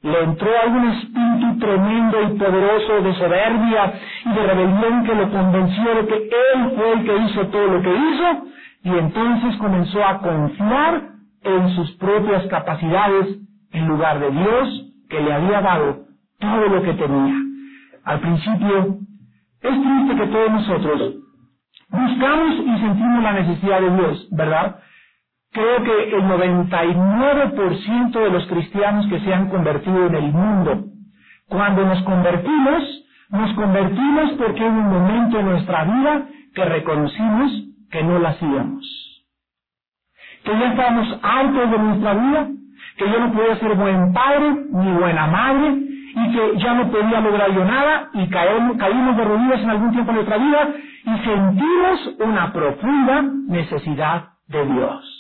[0.02, 3.94] le entró algún espíritu tremendo y poderoso de soberbia
[4.24, 7.82] y de rebelión que lo convenció de que él fue el que hizo todo lo
[7.82, 8.46] que hizo
[8.84, 11.02] y entonces comenzó a confiar
[11.42, 13.38] en sus propias capacidades
[13.72, 16.04] en lugar de Dios que le había dado
[16.38, 17.34] todo lo que tenía.
[18.04, 18.98] Al principio,
[19.60, 21.14] es triste que todos nosotros
[21.90, 24.76] buscamos y sentimos la necesidad de Dios, ¿verdad?
[25.52, 30.84] Creo que el 99% de los cristianos que se han convertido en el mundo,
[31.48, 32.82] cuando nos convertimos,
[33.30, 37.52] nos convertimos porque en un momento en nuestra vida que reconocimos
[37.90, 38.84] que no la hacíamos.
[40.44, 42.48] que ya estábamos hartos de nuestra vida,
[42.96, 45.78] que yo no podía ser buen padre ni buena madre,
[46.14, 50.10] y que ya no podía lograr yo nada, y caímos de rodillas en algún tiempo
[50.12, 50.68] de nuestra vida,
[51.04, 55.11] y sentimos una profunda necesidad de Dios.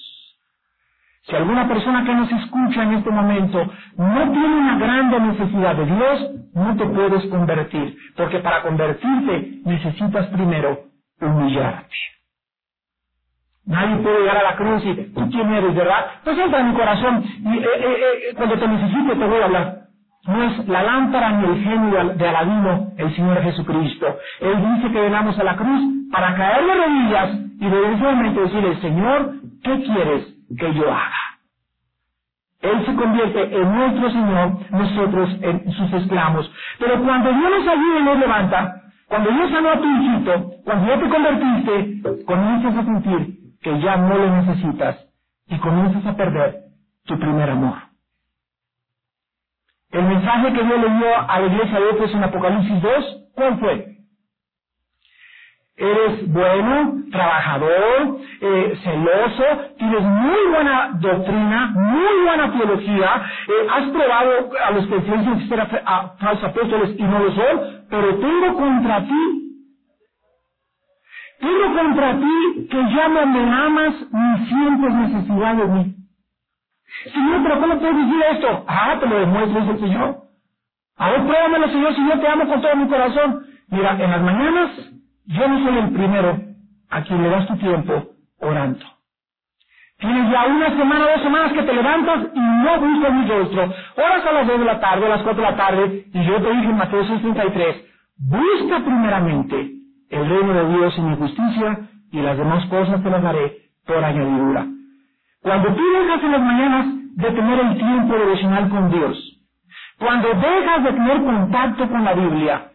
[1.24, 3.64] Si alguna persona que nos escucha en este momento
[3.96, 10.26] no tiene una grande necesidad de Dios, no te puedes convertir, porque para convertirte necesitas
[10.28, 10.80] primero
[11.20, 11.94] humillarte.
[13.64, 16.06] Nadie puede llegar a la cruz y tú quién eres, ¿verdad?
[16.24, 17.96] Pues entra en mi corazón y eh, eh,
[18.30, 19.78] eh, cuando te necesite te voy a hablar.
[20.26, 24.06] No es la lámpara ni el genio de Aladino el Señor Jesucristo.
[24.40, 28.80] Él dice que venamos a la cruz para caer de rodillas y de momento decirle,
[28.80, 31.32] Señor, ¿qué quieres que yo haga?
[32.60, 36.50] Él se convierte en nuestro Señor, nosotros en sus esclavos.
[36.78, 40.86] Pero cuando Dios nos ayuda y nos levanta, cuando Dios sanó a tu hijito, cuando
[40.86, 45.06] ya te convertiste, comienzas a sentir que ya no lo necesitas
[45.48, 46.60] y comienzas a perder
[47.04, 47.74] tu primer amor.
[49.90, 53.58] El mensaje que Dios le dio a la iglesia de Éfeso en Apocalipsis 2, ¿cuál
[53.58, 53.91] fue?
[55.76, 59.44] Eres bueno, trabajador, eh, celoso,
[59.78, 65.60] tienes muy buena doctrina, muy buena teología, eh, has probado a los que piensan ser
[65.60, 69.42] a falsos apóstoles y no lo son, pero tengo contra ti
[71.42, 75.96] tengo contra ti que ya no me amas ni sientes necesidad de mí.
[77.12, 78.64] Señor, pero ¿cómo puedes decir esto?
[78.68, 80.16] Ah, te lo demuestro, dice el Señor.
[80.96, 83.46] A ver, pruébamelo, Señor, si yo te amo con todo mi corazón.
[83.70, 84.70] Mira, en las mañanas
[85.26, 86.40] yo no soy el primero
[86.90, 88.08] a quien le das tu tiempo
[88.40, 88.86] orando.
[89.98, 93.62] Tienes ya una semana, dos semanas que te levantas y no buscas mi rostro.
[93.96, 96.42] Oras a las dos de la tarde, a las cuatro de la tarde, y yo
[96.42, 97.84] te dije en Mateo 6.33,
[98.18, 99.72] busca primeramente
[100.10, 101.80] el reino de Dios y mi justicia,
[102.12, 103.56] y las demás cosas te las daré
[103.86, 104.66] por añadidura.
[105.42, 109.40] Cuando tú dejas en las mañanas de tener el tiempo devocional con Dios,
[109.98, 112.72] cuando dejas de tener contacto con la Biblia,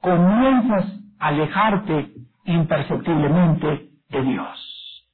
[0.00, 2.08] comienzas alejarte
[2.44, 5.06] imperceptiblemente de Dios.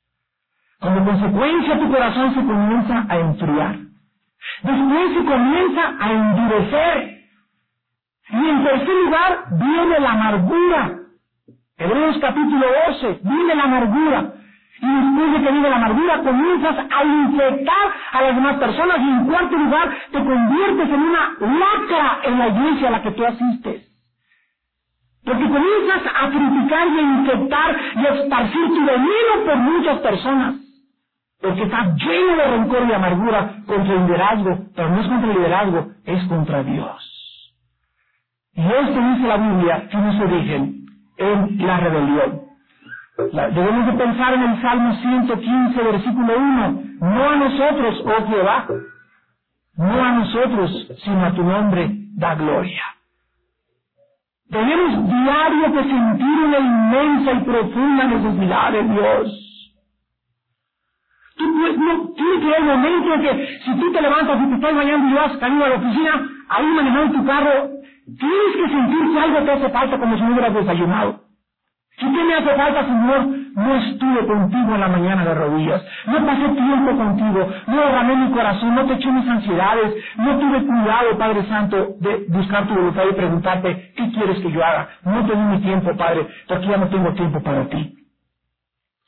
[0.80, 3.76] Como consecuencia tu corazón se comienza a enfriar.
[4.62, 7.18] Después se comienza a endurecer.
[8.30, 10.98] Y en tercer lugar viene la amargura.
[11.76, 14.32] Hebreos capítulo 12, viene la amargura.
[14.80, 19.10] Y después de que viene la amargura, comienzas a infectar a las demás personas y
[19.10, 23.26] en cuarto lugar te conviertes en una lacra en la iglesia a la que tú
[23.26, 23.87] asistes.
[25.24, 30.54] Porque comienzas a criticar y a infectar y a esparcir tu veneno por muchas personas.
[31.40, 35.36] Porque estás lleno de rencor y amargura contra el liderazgo, pero no es contra el
[35.36, 37.18] liderazgo, es contra Dios.
[38.54, 42.40] Y esto dice la Biblia, tiene su origen en la rebelión.
[43.54, 46.82] debemos de pensar en el Salmo 115, versículo 1.
[47.00, 48.66] No a nosotros, oh Jehová,
[49.76, 52.82] no a nosotros, sino a tu nombre da gloria.
[54.50, 59.74] Tenemos diario que sentir una inmensa y profunda necesidad de Dios.
[61.36, 64.74] Tú, no, tiene que haber momentos en que si tú te levantas y te estás
[64.74, 67.78] bañando y vas camino a la oficina, ahí manejando tu carro,
[68.16, 71.20] Tienes que sentir que algo te hace falta como si no hubieras desayunado.
[71.98, 73.28] Si te me hace falta, Señor,
[73.58, 78.30] no estuve contigo en la mañana de rodillas, no pasé tiempo contigo, no derramé mi
[78.30, 83.02] corazón, no te eché mis ansiedades, no tuve cuidado, Padre Santo, de buscar tu voluntad
[83.10, 84.88] y preguntarte, ¿qué quieres que yo haga?
[85.04, 87.94] No te di mi tiempo, Padre, porque ya no tengo tiempo para ti.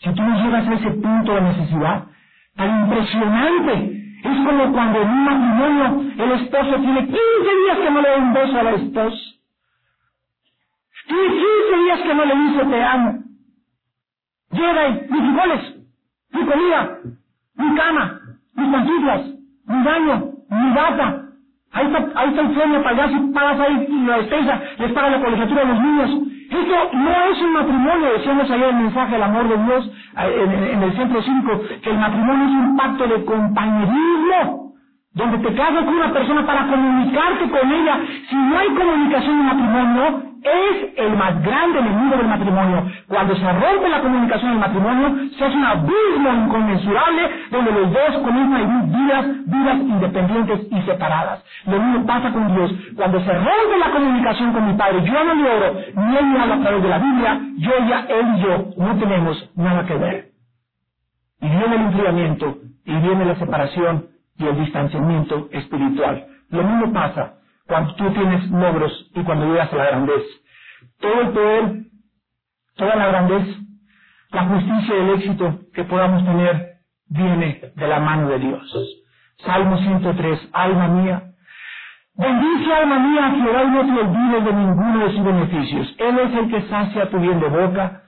[0.01, 2.05] Si tú no llegas a ese punto de necesidad,
[2.57, 8.01] tan impresionante, es como cuando en un matrimonio el esposo tiene 15 días que no
[8.03, 9.17] le da un a la esposa.
[11.07, 13.30] Tiene 15 días que no le dice te amo.
[14.53, 15.77] Llega mis frijoles,
[16.33, 16.99] mi comida,
[17.57, 18.21] mi cama,
[18.57, 19.23] mis pantuflas,
[19.67, 21.23] mi baño, mi bata.
[21.73, 25.11] Ahí está, ahí está el sueño para allá, si pagas ahí la despensa, les paga
[25.11, 26.11] la colegiatura a los niños.
[26.51, 30.97] Esto no es un matrimonio, decíamos ayer el mensaje del amor de Dios en, el
[30.97, 34.70] centro 5, que el matrimonio es un pacto de compañerismo,
[35.13, 38.01] donde te casas con una persona para comunicarte con ella.
[38.29, 42.91] Si no hay comunicación en matrimonio, es el más grande enemigo del matrimonio.
[43.09, 47.93] Cuando se rompe la comunicación en el matrimonio, se hace un abismo inconmensurable donde los
[47.93, 51.45] dos comienzan a vivir vidas, vidas independientes y separadas.
[51.67, 52.73] Lo mismo pasa con Dios.
[52.97, 56.55] Cuando se rompe la comunicación con mi Padre, yo no le oro, ni Él habla
[56.55, 60.31] a través de la Biblia, yo ya, Él y yo no tenemos nada que ver.
[61.41, 64.10] Y viene el enfriamiento, y viene la separación
[64.41, 66.27] y el distanciamiento espiritual.
[66.49, 67.35] Lo mismo pasa
[67.67, 70.29] cuando tú tienes logros y cuando llegas a la grandeza.
[70.99, 71.77] Todo el poder,
[72.77, 73.61] toda la grandeza,
[74.31, 76.71] la justicia y el éxito que podamos tener
[77.09, 78.97] viene de la mano de Dios.
[79.45, 81.23] Salmo 103, alma mía,
[82.15, 85.95] bendice alma mía a Jehová y no te olvides de ninguno de sus beneficios.
[85.99, 88.03] Él es el que sacia tu bien de boca,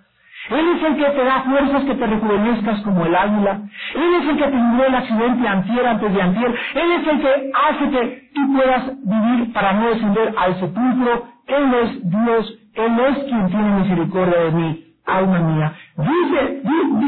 [0.51, 3.61] él es el que te da fuerzas que te rejuvenezcas como el águila.
[3.95, 6.55] Él es el que te libró el accidente antier antes de antier.
[6.74, 11.26] Él es el que hace que tú puedas vivir para no descender al sepulcro.
[11.47, 12.59] Él es Dios.
[12.74, 15.74] Él es quien tiene misericordia de mí, alma mía.
[15.97, 16.62] Dice,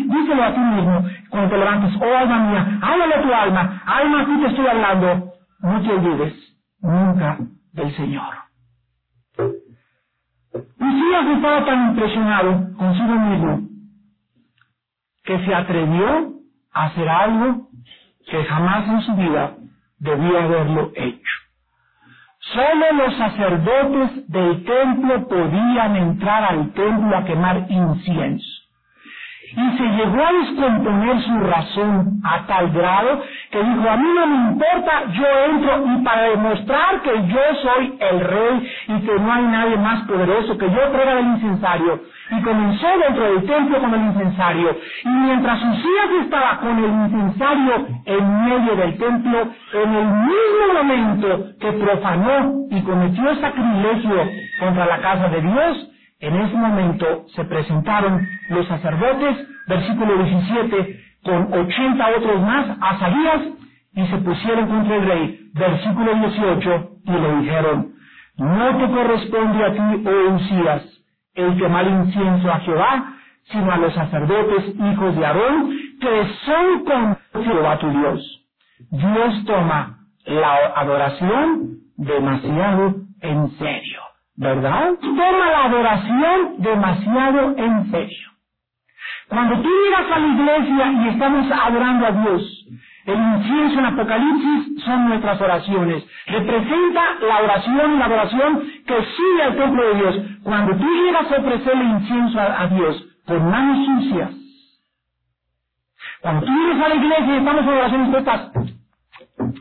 [0.07, 3.83] díselo a ti mismo cuando te levantes, oh alma mía, háblale a tu alma.
[3.87, 5.33] Alma, a ti te estoy hablando.
[5.61, 6.35] No te olvides
[6.83, 7.39] nunca
[7.73, 8.44] del Señor.
[10.55, 13.69] Usías estaba tan impresionado consigo mismo
[15.25, 16.35] que se atrevió
[16.73, 17.69] a hacer algo
[18.31, 19.57] que jamás en su vida
[19.99, 21.35] debía haberlo hecho.
[22.53, 28.54] Solo los sacerdotes del templo podían entrar al templo a quemar incienso
[29.57, 34.27] y se llegó a descomponer su razón a tal grado que dijo, a mí no
[34.27, 39.33] me importa, yo entro y para demostrar que yo soy el rey y que no
[39.33, 42.01] hay nadie más poderoso que yo traiga el incensario.
[42.31, 44.77] Y comenzó dentro del templo con el incensario.
[45.05, 51.47] Y mientras Usías estaba con el incensario en medio del templo, en el mismo momento
[51.61, 55.91] que profanó y cometió sacrilegio contra la casa de Dios,
[56.27, 63.43] en ese momento se presentaron los sacerdotes, versículo 17, con 80 otros más a Sabías
[63.95, 67.93] y se pusieron contra el rey, versículo 18, y le dijeron,
[68.37, 70.83] no te corresponde a ti, oh Usías,
[71.35, 73.15] el quemar incienso a Jehová,
[73.51, 75.71] sino a los sacerdotes hijos de Aarón,
[76.01, 78.47] que son con Jehová tu Dios.
[78.91, 84.14] Dios toma la adoración demasiado en serio.
[84.37, 84.95] ¿Verdad?
[85.01, 88.31] Toma la adoración demasiado en serio.
[89.29, 92.67] Cuando tú llegas a la iglesia y estamos adorando a Dios,
[93.07, 96.05] el incienso en Apocalipsis son nuestras oraciones.
[96.27, 100.17] Representa la oración y la adoración que sigue al templo de Dios.
[100.43, 104.31] Cuando tú llegas a ofrecer el incienso a, Dios por manos sucias,
[106.21, 108.51] cuando tú llegas a la iglesia y estamos en oración y estás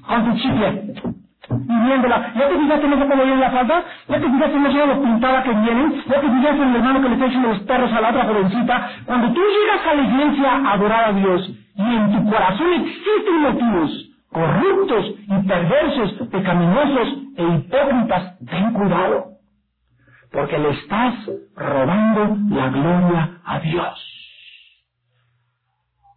[0.07, 1.12] con tu chicle,
[1.49, 2.33] y viéndola.
[2.35, 3.83] ¿Ya te fijaste en esa como viene la falda?
[4.07, 6.03] ¿Ya te fijaste en eso de los pintadas que vienen?
[6.07, 8.25] ¿Ya te fijaste en el hermano que le está echando los perros a la otra
[8.25, 8.89] jovencita?
[9.05, 13.41] Cuando tú llegas a la iglesia a adorar a Dios y en tu corazón existen
[13.41, 19.25] motivos corruptos y perversos, pecaminosos e hipócritas, ten cuidado,
[20.31, 21.13] porque le estás
[21.55, 24.09] robando la gloria a Dios.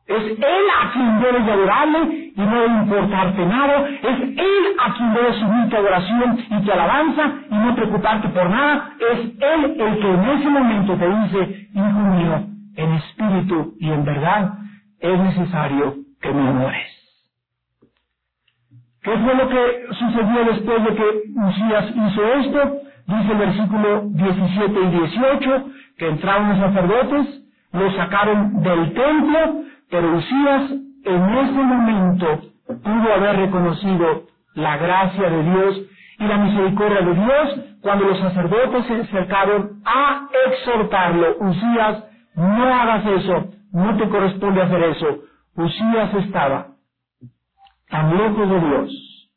[0.06, 3.88] Es Él a quien debes de adorarle y no importarte nada.
[3.88, 8.50] Es Él a quien debes subir tu adoración y tu alabanza y no preocuparte por
[8.50, 8.90] nada.
[9.12, 14.04] Es Él el que en ese momento te dice, hijo mío, en espíritu y en
[14.04, 14.52] verdad,
[15.00, 16.96] es necesario que me adores.
[19.02, 21.04] ¿Qué fue lo que sucedió después de que
[21.36, 22.80] Usías hizo esto?
[23.06, 25.64] Dice el versículo 17 y 18,
[25.96, 30.72] que entraron los sacerdotes, lo sacaron del templo, pero Usías
[31.06, 35.80] en ese momento pudo haber reconocido la gracia de Dios
[36.18, 41.36] y la misericordia de Dios cuando los sacerdotes se acercaron a exhortarlo.
[41.40, 42.04] Usías,
[42.34, 45.06] no hagas eso, no te corresponde hacer eso.
[45.56, 46.68] Usías estaba
[47.88, 49.30] tan lejos de Dios,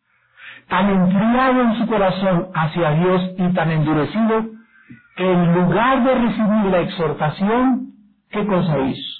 [0.67, 4.45] tan enfriado en su corazón hacia Dios y tan endurecido,
[5.15, 7.91] que en lugar de recibir la exhortación,
[8.32, 9.18] ¿qué cosa hizo?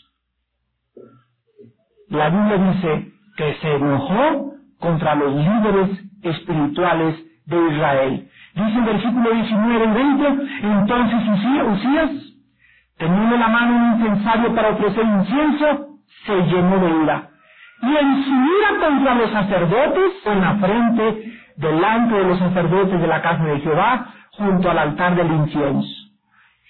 [2.10, 5.90] La Biblia dice que se enojó contra los líderes
[6.24, 8.30] espirituales de Israel.
[8.56, 10.28] Dice en versículo 19 y 20,
[10.64, 11.20] entonces
[11.68, 12.12] Usías,
[12.98, 15.88] teniendo la mano un incensario para ofrecer incienso,
[16.26, 17.30] se llenó de ira.
[17.82, 23.08] Y en su ira contra los sacerdotes, en la frente, delante de los sacerdotes de
[23.08, 25.99] la casa de Jehová, junto al altar del incienso.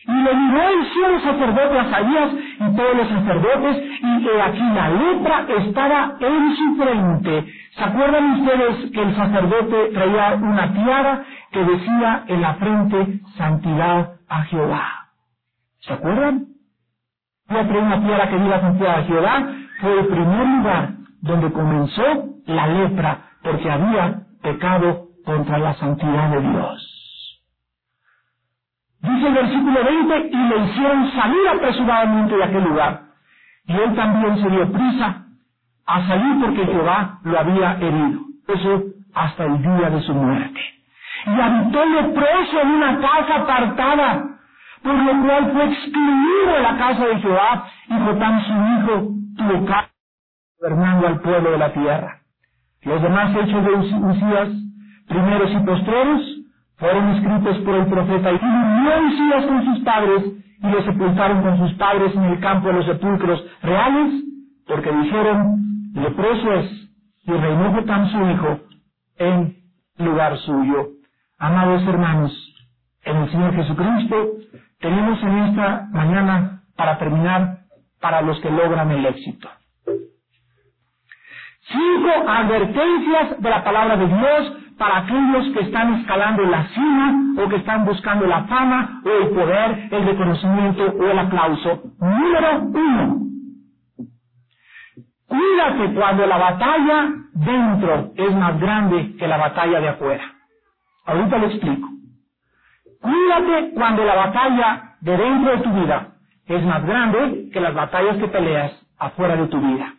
[0.09, 4.89] Y le miró el cielo sacerdote a Sabías y todos los sacerdotes, y aquí la
[4.89, 7.45] letra estaba en su frente.
[7.77, 14.13] ¿Se acuerdan ustedes que el sacerdote traía una tiara que decía en la frente santidad
[14.27, 14.87] a Jehová?
[15.81, 16.45] ¿Se acuerdan?
[17.49, 19.47] Ella traía una tiara que diga santidad a Jehová.
[19.79, 20.89] Fue el primer lugar
[21.21, 22.03] donde comenzó
[22.47, 26.88] la lepra, porque había pecado contra la santidad de Dios.
[29.01, 33.01] Dice el versículo 20, y le hicieron salir apresuradamente de aquel lugar.
[33.65, 35.25] Y él también se dio prisa
[35.85, 38.19] a salir porque Jehová lo había herido.
[38.47, 38.83] Eso
[39.13, 40.59] hasta el día de su muerte.
[41.25, 44.23] Y habitó leproso en una casa apartada,
[44.83, 49.65] por lo cual fue excluido de la casa de Jehová, y Jotam su hijo tuvo
[49.65, 49.89] casa
[50.59, 52.19] gobernando al pueblo de la tierra.
[52.83, 54.49] Los demás hechos de Usías,
[55.07, 56.38] primeros y postreros,
[56.79, 60.23] fueron escritos por el profeta y murió Usías con sus padres
[60.61, 64.23] y lo sepultaron con sus padres en el campo de los sepulcros reales,
[64.67, 65.55] porque dijeron,
[65.93, 66.89] leproso es,
[67.23, 68.59] y reinó Jotam su hijo
[69.17, 69.57] en
[69.97, 70.89] lugar suyo.
[71.37, 72.31] Amados hermanos,
[73.03, 74.31] en el Señor Jesucristo,
[74.79, 77.59] tenemos en esta mañana, para terminar,
[77.99, 79.49] para los que logran el éxito.
[81.67, 87.49] Cinco advertencias de la palabra de Dios para aquellos que están escalando la cima o
[87.49, 91.83] que están buscando la fama o el poder, el reconocimiento o el aplauso.
[91.99, 93.19] Número uno.
[95.27, 100.23] Cuídate cuando la batalla dentro es más grande que la batalla de afuera.
[101.05, 101.89] Ahorita lo explico.
[103.01, 106.07] Cuídate cuando la batalla de dentro de tu vida
[106.47, 109.93] es más grande que las batallas que peleas afuera de tu vida.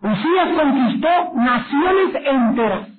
[0.00, 2.93] Usías conquistó naciones enteras.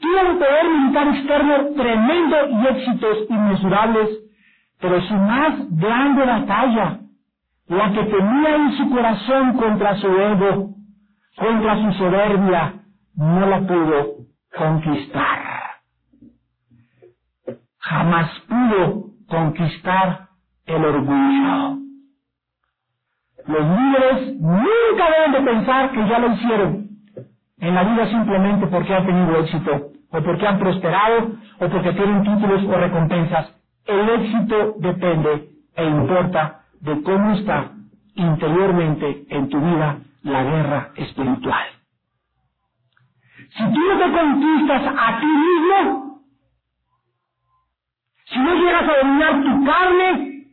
[0.00, 4.08] Tuvo un poder militar externo tremendo y éxitos inmesurables,
[4.80, 7.00] pero su más grande batalla,
[7.68, 10.70] la que tenía en su corazón contra su ego,
[11.36, 12.74] contra su soberbia,
[13.16, 14.16] no la pudo
[14.54, 15.38] conquistar.
[17.78, 20.28] Jamás pudo conquistar
[20.66, 21.78] el orgullo.
[23.46, 26.85] Los líderes nunca deben de pensar que ya lo hicieron
[27.66, 32.22] en la vida simplemente porque han tenido éxito, o porque han prosperado, o porque tienen
[32.22, 33.52] títulos o recompensas.
[33.84, 37.72] El éxito depende e importa de cómo está
[38.14, 41.66] interiormente en tu vida la guerra espiritual.
[43.50, 46.20] Si tú no te conquistas a ti mismo,
[48.26, 50.46] si no llegas a dominar tu carne,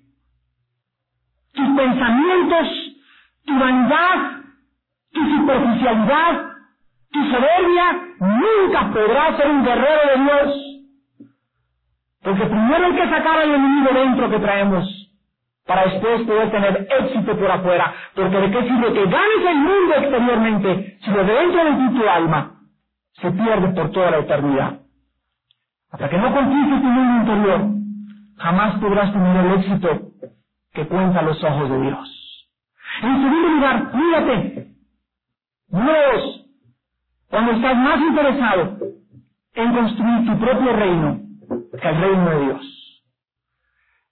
[1.53, 2.67] tus pensamientos,
[3.45, 4.41] tu vanidad,
[5.11, 6.52] tu superficialidad,
[7.13, 7.85] tu soberbia,
[8.19, 10.73] nunca podrás ser un guerrero de Dios.
[12.23, 14.85] Porque primero hay que sacar al enemigo dentro que traemos
[15.65, 17.93] para después poder tener éxito por afuera.
[18.15, 22.09] Porque de qué sirve que ganes el mundo exteriormente si lo de dentro de tu
[22.09, 22.59] alma
[23.21, 24.79] se pierde por toda la eternidad.
[25.91, 27.61] Hasta que no conquistes tu mundo interior,
[28.37, 30.01] jamás podrás tener el éxito
[30.73, 32.49] que cuenta los ojos de Dios.
[33.03, 34.67] En segundo lugar, cuídate.
[35.67, 36.42] Dios,
[37.33, 38.77] cuando estás más interesado
[39.55, 41.17] en construir tu propio reino
[41.81, 43.03] que el reino de Dios.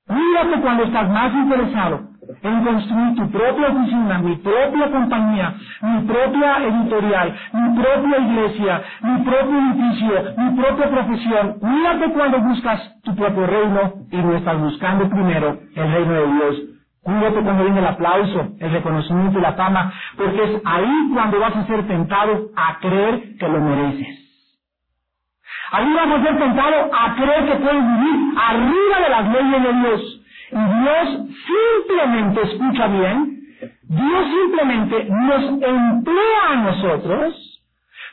[0.07, 1.99] Mírate cuando estás más interesado
[2.41, 5.53] en construir tu propia oficina, mi propia compañía,
[5.83, 11.57] mi propia editorial, mi propia iglesia, mi propio edificio, mi propia profesión.
[11.61, 16.61] Mírate cuando buscas tu propio reino y no estás buscando primero el reino de Dios.
[17.03, 21.55] Cuídate cuando viene el aplauso, el reconocimiento y la fama, porque es ahí cuando vas
[21.55, 24.21] a ser tentado a creer que lo mereces.
[25.71, 29.73] Ahí vas a ser tentado a creer que puedes vivir arriba de las leyes de
[29.73, 30.21] Dios.
[30.51, 33.41] Y Dios simplemente, escucha bien,
[33.83, 37.60] Dios simplemente nos emplea a nosotros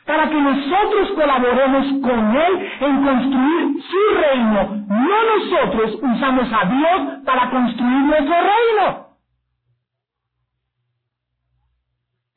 [0.09, 4.83] para que nosotros colaboremos con Él en construir su reino.
[4.89, 9.05] No nosotros usamos a Dios para construir nuestro reino.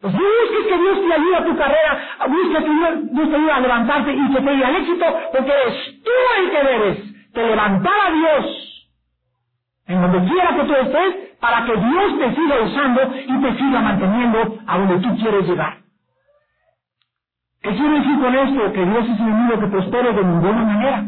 [0.02, 1.98] Pues busques que Dios te ayude a tu carrera,
[2.28, 6.02] busques que Dios, te ayude a levantarte y que te dé al éxito, porque eres
[6.04, 6.10] tú
[6.40, 8.94] el que debes de levantar a Dios
[9.86, 13.80] en donde quiera que tú estés, para que Dios te siga usando y te siga
[13.80, 15.81] manteniendo a donde tú quieres llegar.
[17.62, 18.72] ¿Qué quiere decir con esto?
[18.72, 21.04] Que Dios es el enemigo que prospere de ninguna manera.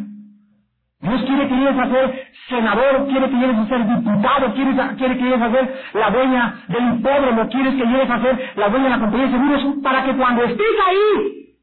[1.00, 4.74] Dios quiere que llegues a ser senador, quiere que llegues a ser diputado, quiere,
[5.18, 8.84] que llegues a ser la dueña del hipódromo, quiere que llegues a ser la dueña
[8.84, 11.56] de la compañía de seguros, para que cuando estés ahí,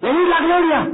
[0.00, 0.90] le des la gloria.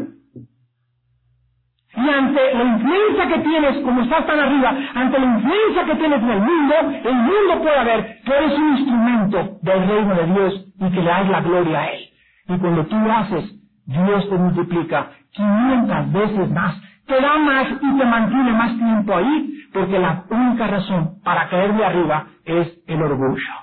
[1.97, 6.23] Y ante la influencia que tienes, como estás tan arriba, ante la influencia que tienes
[6.23, 10.67] en el mundo, el mundo puede ver que eres un instrumento del reino de Dios
[10.79, 12.08] y que le das la gloria a Él.
[12.49, 13.55] Y cuando tú lo haces,
[13.87, 19.65] Dios te multiplica 500 veces más te da más y te mantiene más tiempo ahí,
[19.73, 23.55] porque la única razón para caer de arriba es el orgullo.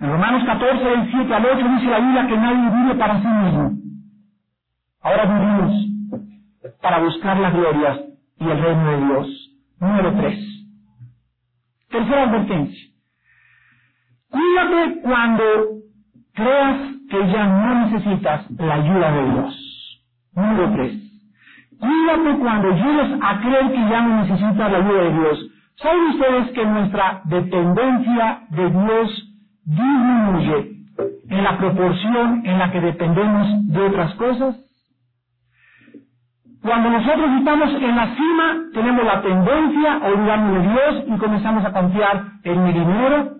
[0.00, 3.28] En Romanos 14, del 7 al 8 dice la Biblia que nadie vive para sí
[3.28, 3.72] mismo.
[5.02, 5.86] Ahora vivimos
[6.82, 8.06] para buscar la gloria
[8.40, 9.50] y el reino de Dios.
[9.80, 10.38] Número 3.
[11.90, 12.90] Tercera advertencia.
[14.30, 15.44] Cuídate cuando
[16.40, 16.78] creas
[17.10, 20.02] que ya no necesitas la ayuda de Dios.
[20.34, 20.94] Número tres.
[21.80, 25.46] Cuídate cuando llegues a creer que ya no necesitas la ayuda de Dios.
[25.76, 29.34] ¿Saben ustedes que nuestra dependencia de Dios
[29.64, 30.72] disminuye
[31.30, 34.56] en la proporción en la que dependemos de otras cosas?
[36.62, 41.64] Cuando nosotros estamos en la cima, tenemos la tendencia a olvidarnos de Dios y comenzamos
[41.64, 43.32] a confiar en mi dinero,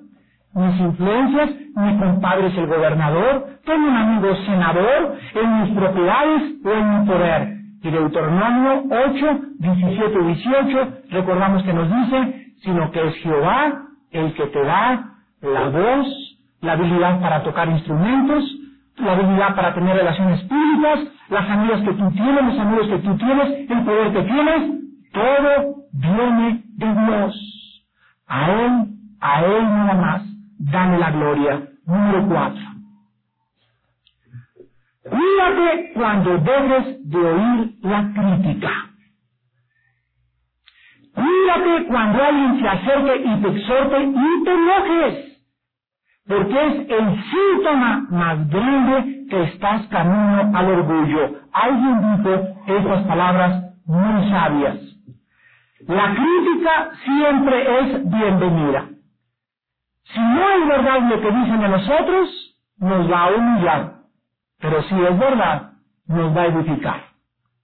[0.54, 6.70] mis influencias, mi compadre es el gobernador, tengo un amigo senador, en mis propiedades o
[6.70, 7.48] en mi poder.
[7.82, 14.34] Y Deuteronomio 8, 17 y 18, recordamos que nos dice, sino que es Jehová el
[14.34, 18.44] que te da la voz, la habilidad para tocar instrumentos,
[18.96, 23.16] la habilidad para tener relaciones públicas, las amigas que tú tienes, los amigos que tú
[23.16, 24.80] tienes, el poder que tienes,
[25.12, 27.82] todo viene de Dios.
[28.26, 28.86] A Él,
[29.20, 30.29] a Él nada más,
[30.60, 31.62] dale la gloria.
[31.86, 32.62] Número cuatro.
[35.02, 38.70] Cuídate cuando dejes de oír la crítica.
[41.14, 45.30] Cuídate cuando alguien se acerque y te exhorte y te enojes
[46.30, 51.40] porque es el síntoma más grande que estás camino al orgullo.
[51.52, 52.34] Alguien dijo
[52.68, 54.78] esas palabras muy sabias.
[55.88, 58.89] La crítica siempre es bienvenida.
[60.12, 63.92] Si no es verdad lo que dicen de nosotros, nos va a humillar.
[64.60, 65.72] Pero si es verdad,
[66.06, 67.00] nos va a edificar.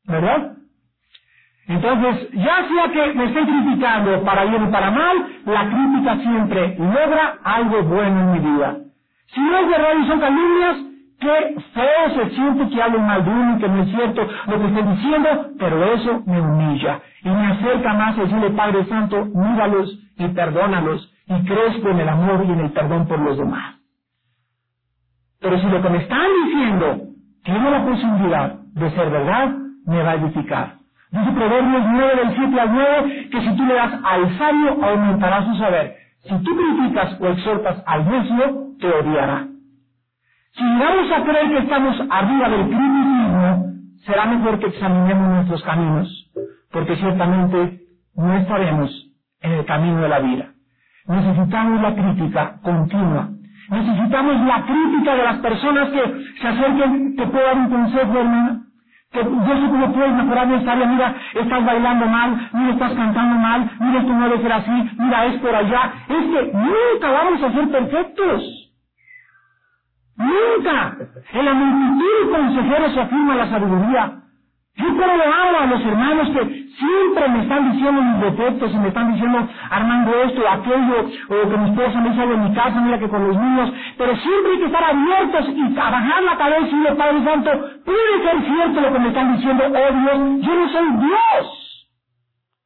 [0.04, 0.52] ¿Verdad?
[1.68, 5.16] Entonces, ya sea que me estén criticando para bien o para mal,
[5.46, 8.76] la crítica siempre logra algo bueno en mi vida.
[9.34, 10.76] Si no es verdad y son calumnias,
[11.18, 14.60] qué feo se siente que hablen mal de uno y que no es cierto lo
[14.60, 15.28] que estoy diciendo,
[15.58, 21.12] pero eso me humilla y me acerca más a decirle, Padre Santo, míralos y perdónalos
[21.26, 23.76] y crezco en el amor y en el perdón por los demás.
[25.40, 27.00] Pero si lo que me están diciendo
[27.44, 29.54] tiene la posibilidad de ser verdad,
[29.86, 30.76] me va a edificar.
[31.10, 35.44] Dice Proverbios 9 del 7 al 9 que si tú le das al sabio aumentará
[35.44, 35.96] su saber.
[36.22, 39.46] Si tú criticas o exhortas al necio, te odiará.
[40.52, 43.72] Si llegamos a creer que estamos arriba del criticismo,
[44.04, 46.30] será mejor que examinemos nuestros caminos,
[46.72, 47.80] porque ciertamente
[48.16, 48.90] no estaremos
[49.42, 50.55] en el camino de la vida.
[51.08, 53.28] Necesitamos la crítica continua.
[53.70, 58.60] Necesitamos la crítica de las personas que se acerquen, te puedo dar un consejo, hermano
[59.12, 63.36] que yo sé cómo puedes mejorar esta área, mira, estás bailando mal, mira, estás cantando
[63.36, 65.92] mal, mira, esto no debe ser así, mira, es por allá.
[66.08, 68.42] Es que nunca vamos a ser perfectos.
[70.16, 70.96] Nunca.
[71.34, 74.14] En la multitud de consejeros se afirma la sabiduría.
[74.76, 78.88] Yo como le a los hermanos que siempre me están diciendo mis defectos y me
[78.88, 82.98] están diciendo Armando esto aquello, o que mi esposa me sale de mi casa, mira
[82.98, 86.60] que con los niños, pero siempre hay que estar abiertos y a bajar la cabeza
[86.60, 87.50] y decirle, Padre Santo,
[87.86, 91.88] puede ser cierto lo que me están diciendo, oh Dios, yo no soy Dios.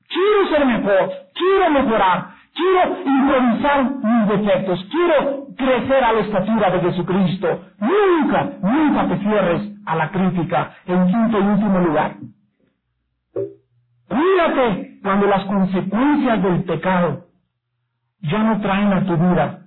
[0.09, 6.81] Quiero ser mejor, quiero mejorar, quiero improvisar mis defectos, quiero crecer a la estatura de
[6.81, 7.61] Jesucristo.
[7.79, 10.75] Nunca, nunca te cierres a la crítica.
[10.87, 12.17] En quinto y último lugar,
[14.09, 17.27] cuídate cuando las consecuencias del pecado
[18.23, 19.61] ya no traen a tu vida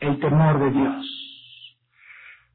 [0.00, 1.22] el temor de Dios.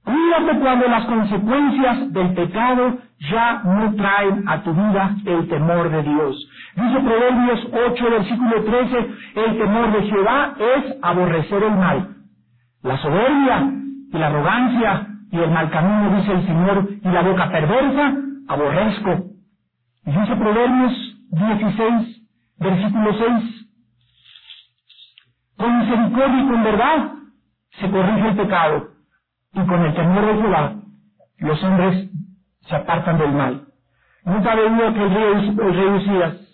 [0.04, 2.98] Cuídate cuando las consecuencias del pecado
[3.30, 6.50] ya no traen a tu vida el temor de Dios.
[6.76, 8.98] Dice Proverbios 8, versículo 13,
[9.36, 12.16] el temor de Jehová es aborrecer el mal.
[12.84, 13.72] La soberbia
[14.14, 18.16] y la arrogancia y el mal camino, dice el Señor, y la boca perversa,
[18.48, 19.26] aborrezco.
[20.06, 20.94] Y dice Proverbios
[21.32, 22.22] 16,
[22.60, 23.68] versículo 6,
[25.58, 27.12] con misericordia y con verdad
[27.80, 28.90] se corrige el pecado,
[29.54, 30.74] y con el temor de Jehová
[31.40, 32.10] los hombres
[32.68, 33.68] se apartan del mal.
[34.26, 36.48] Nunca veía que el rey, el rey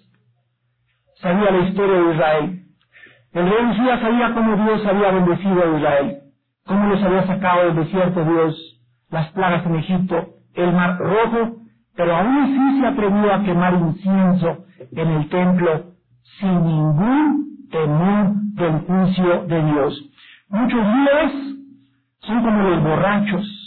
[1.21, 2.65] sabía la historia de Israel.
[3.31, 6.22] El rey Usías sabía cómo Dios había bendecido a Israel,
[6.65, 11.57] cómo los había sacado del desierto Dios, las plagas en Egipto, el mar rojo,
[11.95, 15.83] pero aún así se atrevió a quemar incienso en el templo
[16.39, 20.09] sin ningún temor del juicio de Dios.
[20.49, 21.31] Muchos líderes
[22.19, 23.63] son como los borrachos,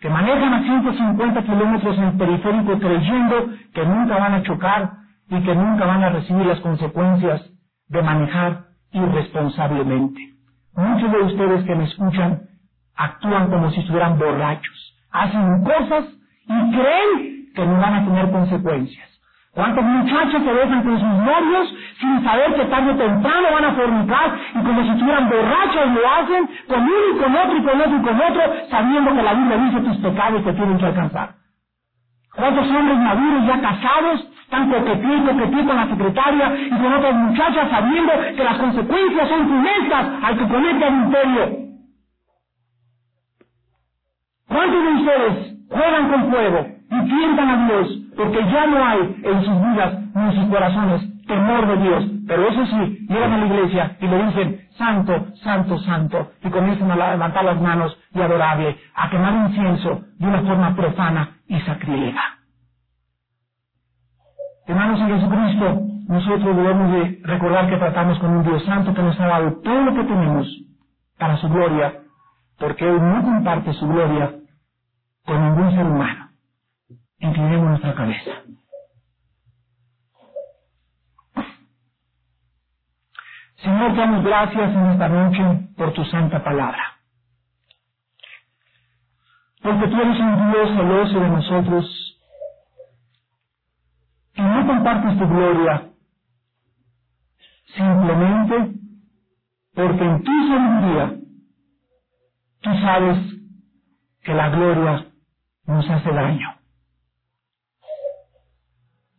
[0.00, 4.92] que manejan a 150 kilómetros en el periférico creyendo que nunca van a chocar
[5.28, 7.42] y que nunca van a recibir las consecuencias
[7.88, 10.35] de manejar irresponsablemente.
[10.76, 12.42] Muchos de ustedes que me escuchan
[12.96, 16.04] actúan como si estuvieran borrachos, hacen cosas
[16.48, 19.08] y creen que no van a tener consecuencias.
[19.52, 23.72] ¿Cuántos muchachos se besan con sus novios sin saber que tarde o temprano van a
[23.74, 27.80] fornicar y como si estuvieran borrachos lo hacen con uno y con otro y con
[27.80, 31.30] otro y con otro sabiendo que la Biblia dice tus pecados te tienen que alcanzar?
[32.36, 37.70] ¿Cuántos hombres maduros ya casados están coqueteando, coqueteando con la secretaria y con otras muchachas
[37.70, 41.66] sabiendo que las consecuencias son funestas al que comete adulterio?
[44.48, 49.44] ¿Cuántos de ustedes juegan con fuego y tientan a Dios porque ya no hay en
[49.44, 52.04] sus vidas ni en sus corazones temor de Dios?
[52.28, 56.90] Pero eso sí, llegan a la iglesia y le dicen, santo, santo, santo, y comienzan
[56.92, 62.35] a levantar las manos y adorable, a quemar incienso de una forma profana y sacrílega.
[64.66, 69.18] Hermanos en Jesucristo, nosotros debemos de recordar que tratamos con un Dios santo que nos
[69.20, 70.48] ha dado todo lo que tenemos
[71.18, 72.02] para su gloria,
[72.58, 74.34] porque Él no comparte su gloria
[75.24, 76.30] con ningún ser humano.
[77.20, 78.30] Inclinemos nuestra cabeza.
[83.56, 86.98] Señor, damos gracias en esta noche por tu santa palabra.
[89.62, 92.15] Porque tú eres un Dios celoso de nosotros
[94.86, 95.90] compartes tu gloria
[97.74, 98.78] simplemente
[99.74, 101.16] porque en tu sabiduría
[102.60, 103.18] tú sabes
[104.22, 105.06] que la gloria
[105.66, 106.54] nos hace daño.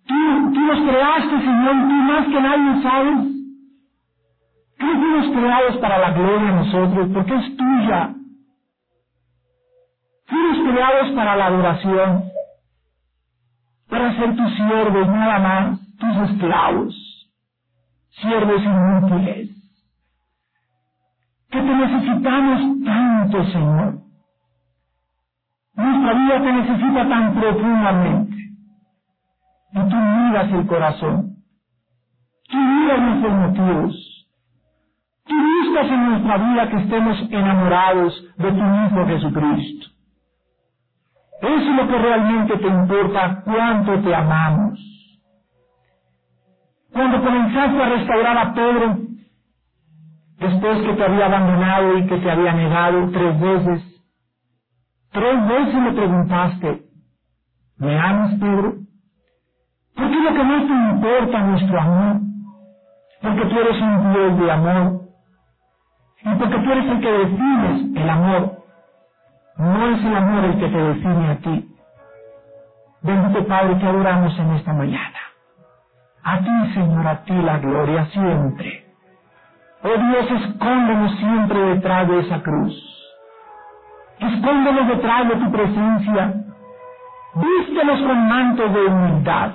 [0.08, 3.38] Tú, tú nos creaste, Señor, tú más que nadie sabes
[4.80, 8.14] Tú fuimos creados para la gloria de nosotros, porque es tuya.
[10.28, 12.32] Fuimos creados para la adoración,
[13.90, 17.30] para ser tus siervos, nada más, tus esclavos,
[18.22, 19.50] siervos inútiles.
[21.50, 24.00] Que te necesitamos tanto, Señor.
[25.76, 28.36] Nuestra vida te necesita tan profundamente.
[29.74, 31.36] Y tú miras el corazón.
[32.50, 34.28] Tú miras nuestros motivos.
[35.26, 39.97] Tú buscas en nuestra vida que estemos enamorados de tu Hijo Jesucristo.
[41.42, 44.80] Eso es lo que realmente te importa, cuánto te amamos.
[46.92, 48.98] Cuando comenzaste a restaurar a Pedro,
[50.40, 54.04] después que te había abandonado y que te había negado tres veces,
[55.12, 56.82] tres veces le preguntaste,
[57.78, 58.74] ¿me amas, Pedro?
[59.96, 62.22] ¿Por qué lo que más te importa nuestro amor?
[63.22, 65.02] Porque tú eres un Dios de amor
[66.24, 68.57] y porque tú eres el que defines el amor.
[69.58, 71.76] No es el amor el que te define a ti.
[73.02, 75.20] Bendito Padre, te adoramos en esta mañana.
[76.24, 78.86] A ti, Señor, a ti la gloria siempre.
[79.84, 82.74] Oh Dios, escóndenos siempre detrás de esa cruz.
[84.20, 86.34] Escóndenos detrás de tu presencia.
[87.36, 89.52] Vístenos con mantos de humildad.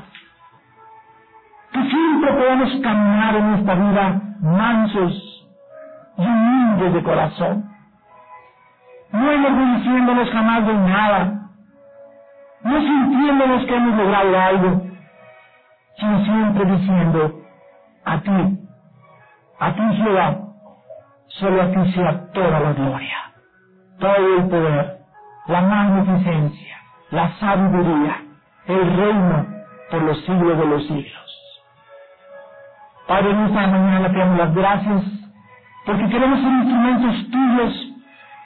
[1.72, 5.46] Que siempre podamos caminar en esta vida mansos
[6.16, 7.71] y humildes de corazón.
[9.12, 11.42] No enorgulleciéndonos jamás de nada,
[12.64, 14.82] no sintiéndonos que hemos logrado algo,
[15.98, 17.40] sino siempre diciendo,
[18.04, 18.58] a ti,
[19.60, 20.38] a ti Jehová,
[21.28, 23.18] solo a ti sea toda la gloria,
[23.98, 24.98] todo el poder,
[25.46, 26.76] la magnificencia,
[27.10, 28.16] la sabiduría,
[28.66, 29.46] el reino
[29.90, 31.22] por los siglos de los siglos.
[33.06, 35.02] Padre, en esta mañana te damos las gracias
[35.84, 37.91] porque queremos ser instrumentos tuyos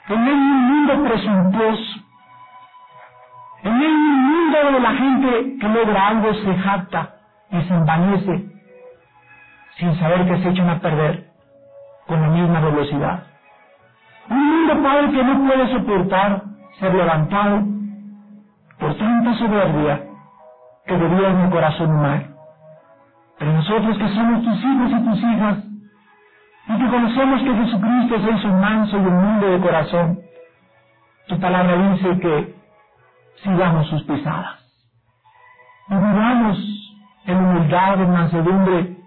[0.09, 1.99] en medio de un mundo presuntuoso,
[3.63, 7.09] en medio de un mundo donde la gente que logra algo se jacta
[7.51, 8.45] y se envanece
[9.77, 11.27] sin saber que se echan a perder
[12.07, 13.23] con la misma velocidad.
[14.29, 16.43] Un mundo, Padre, que no puede soportar
[16.79, 17.63] ser levantado
[18.79, 20.03] por tanta soberbia
[20.85, 22.23] que gobierna el corazón humano.
[23.37, 25.57] Pero nosotros que somos tus hijos y tus hijas,
[26.69, 30.19] y que conocemos que Jesucristo es un manso y humilde de corazón,
[31.27, 32.55] tu palabra dice que
[33.43, 34.59] sigamos sus pisadas.
[35.89, 36.57] Y vivamos
[37.25, 38.97] en humildad, en mansedumbre,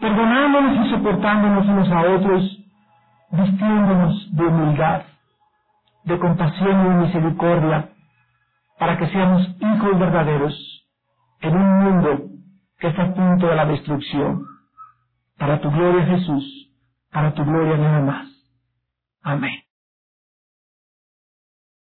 [0.00, 2.58] perdonándonos y soportándonos unos a otros,
[3.30, 5.02] vistiéndonos de humildad,
[6.04, 7.90] de compasión y de misericordia,
[8.78, 10.86] para que seamos hijos verdaderos
[11.42, 12.22] en un mundo
[12.78, 14.46] que está a punto de la destrucción.
[15.38, 16.69] Para tu gloria, Jesús
[17.10, 18.28] para tu gloria nada más.
[19.22, 19.62] Amén.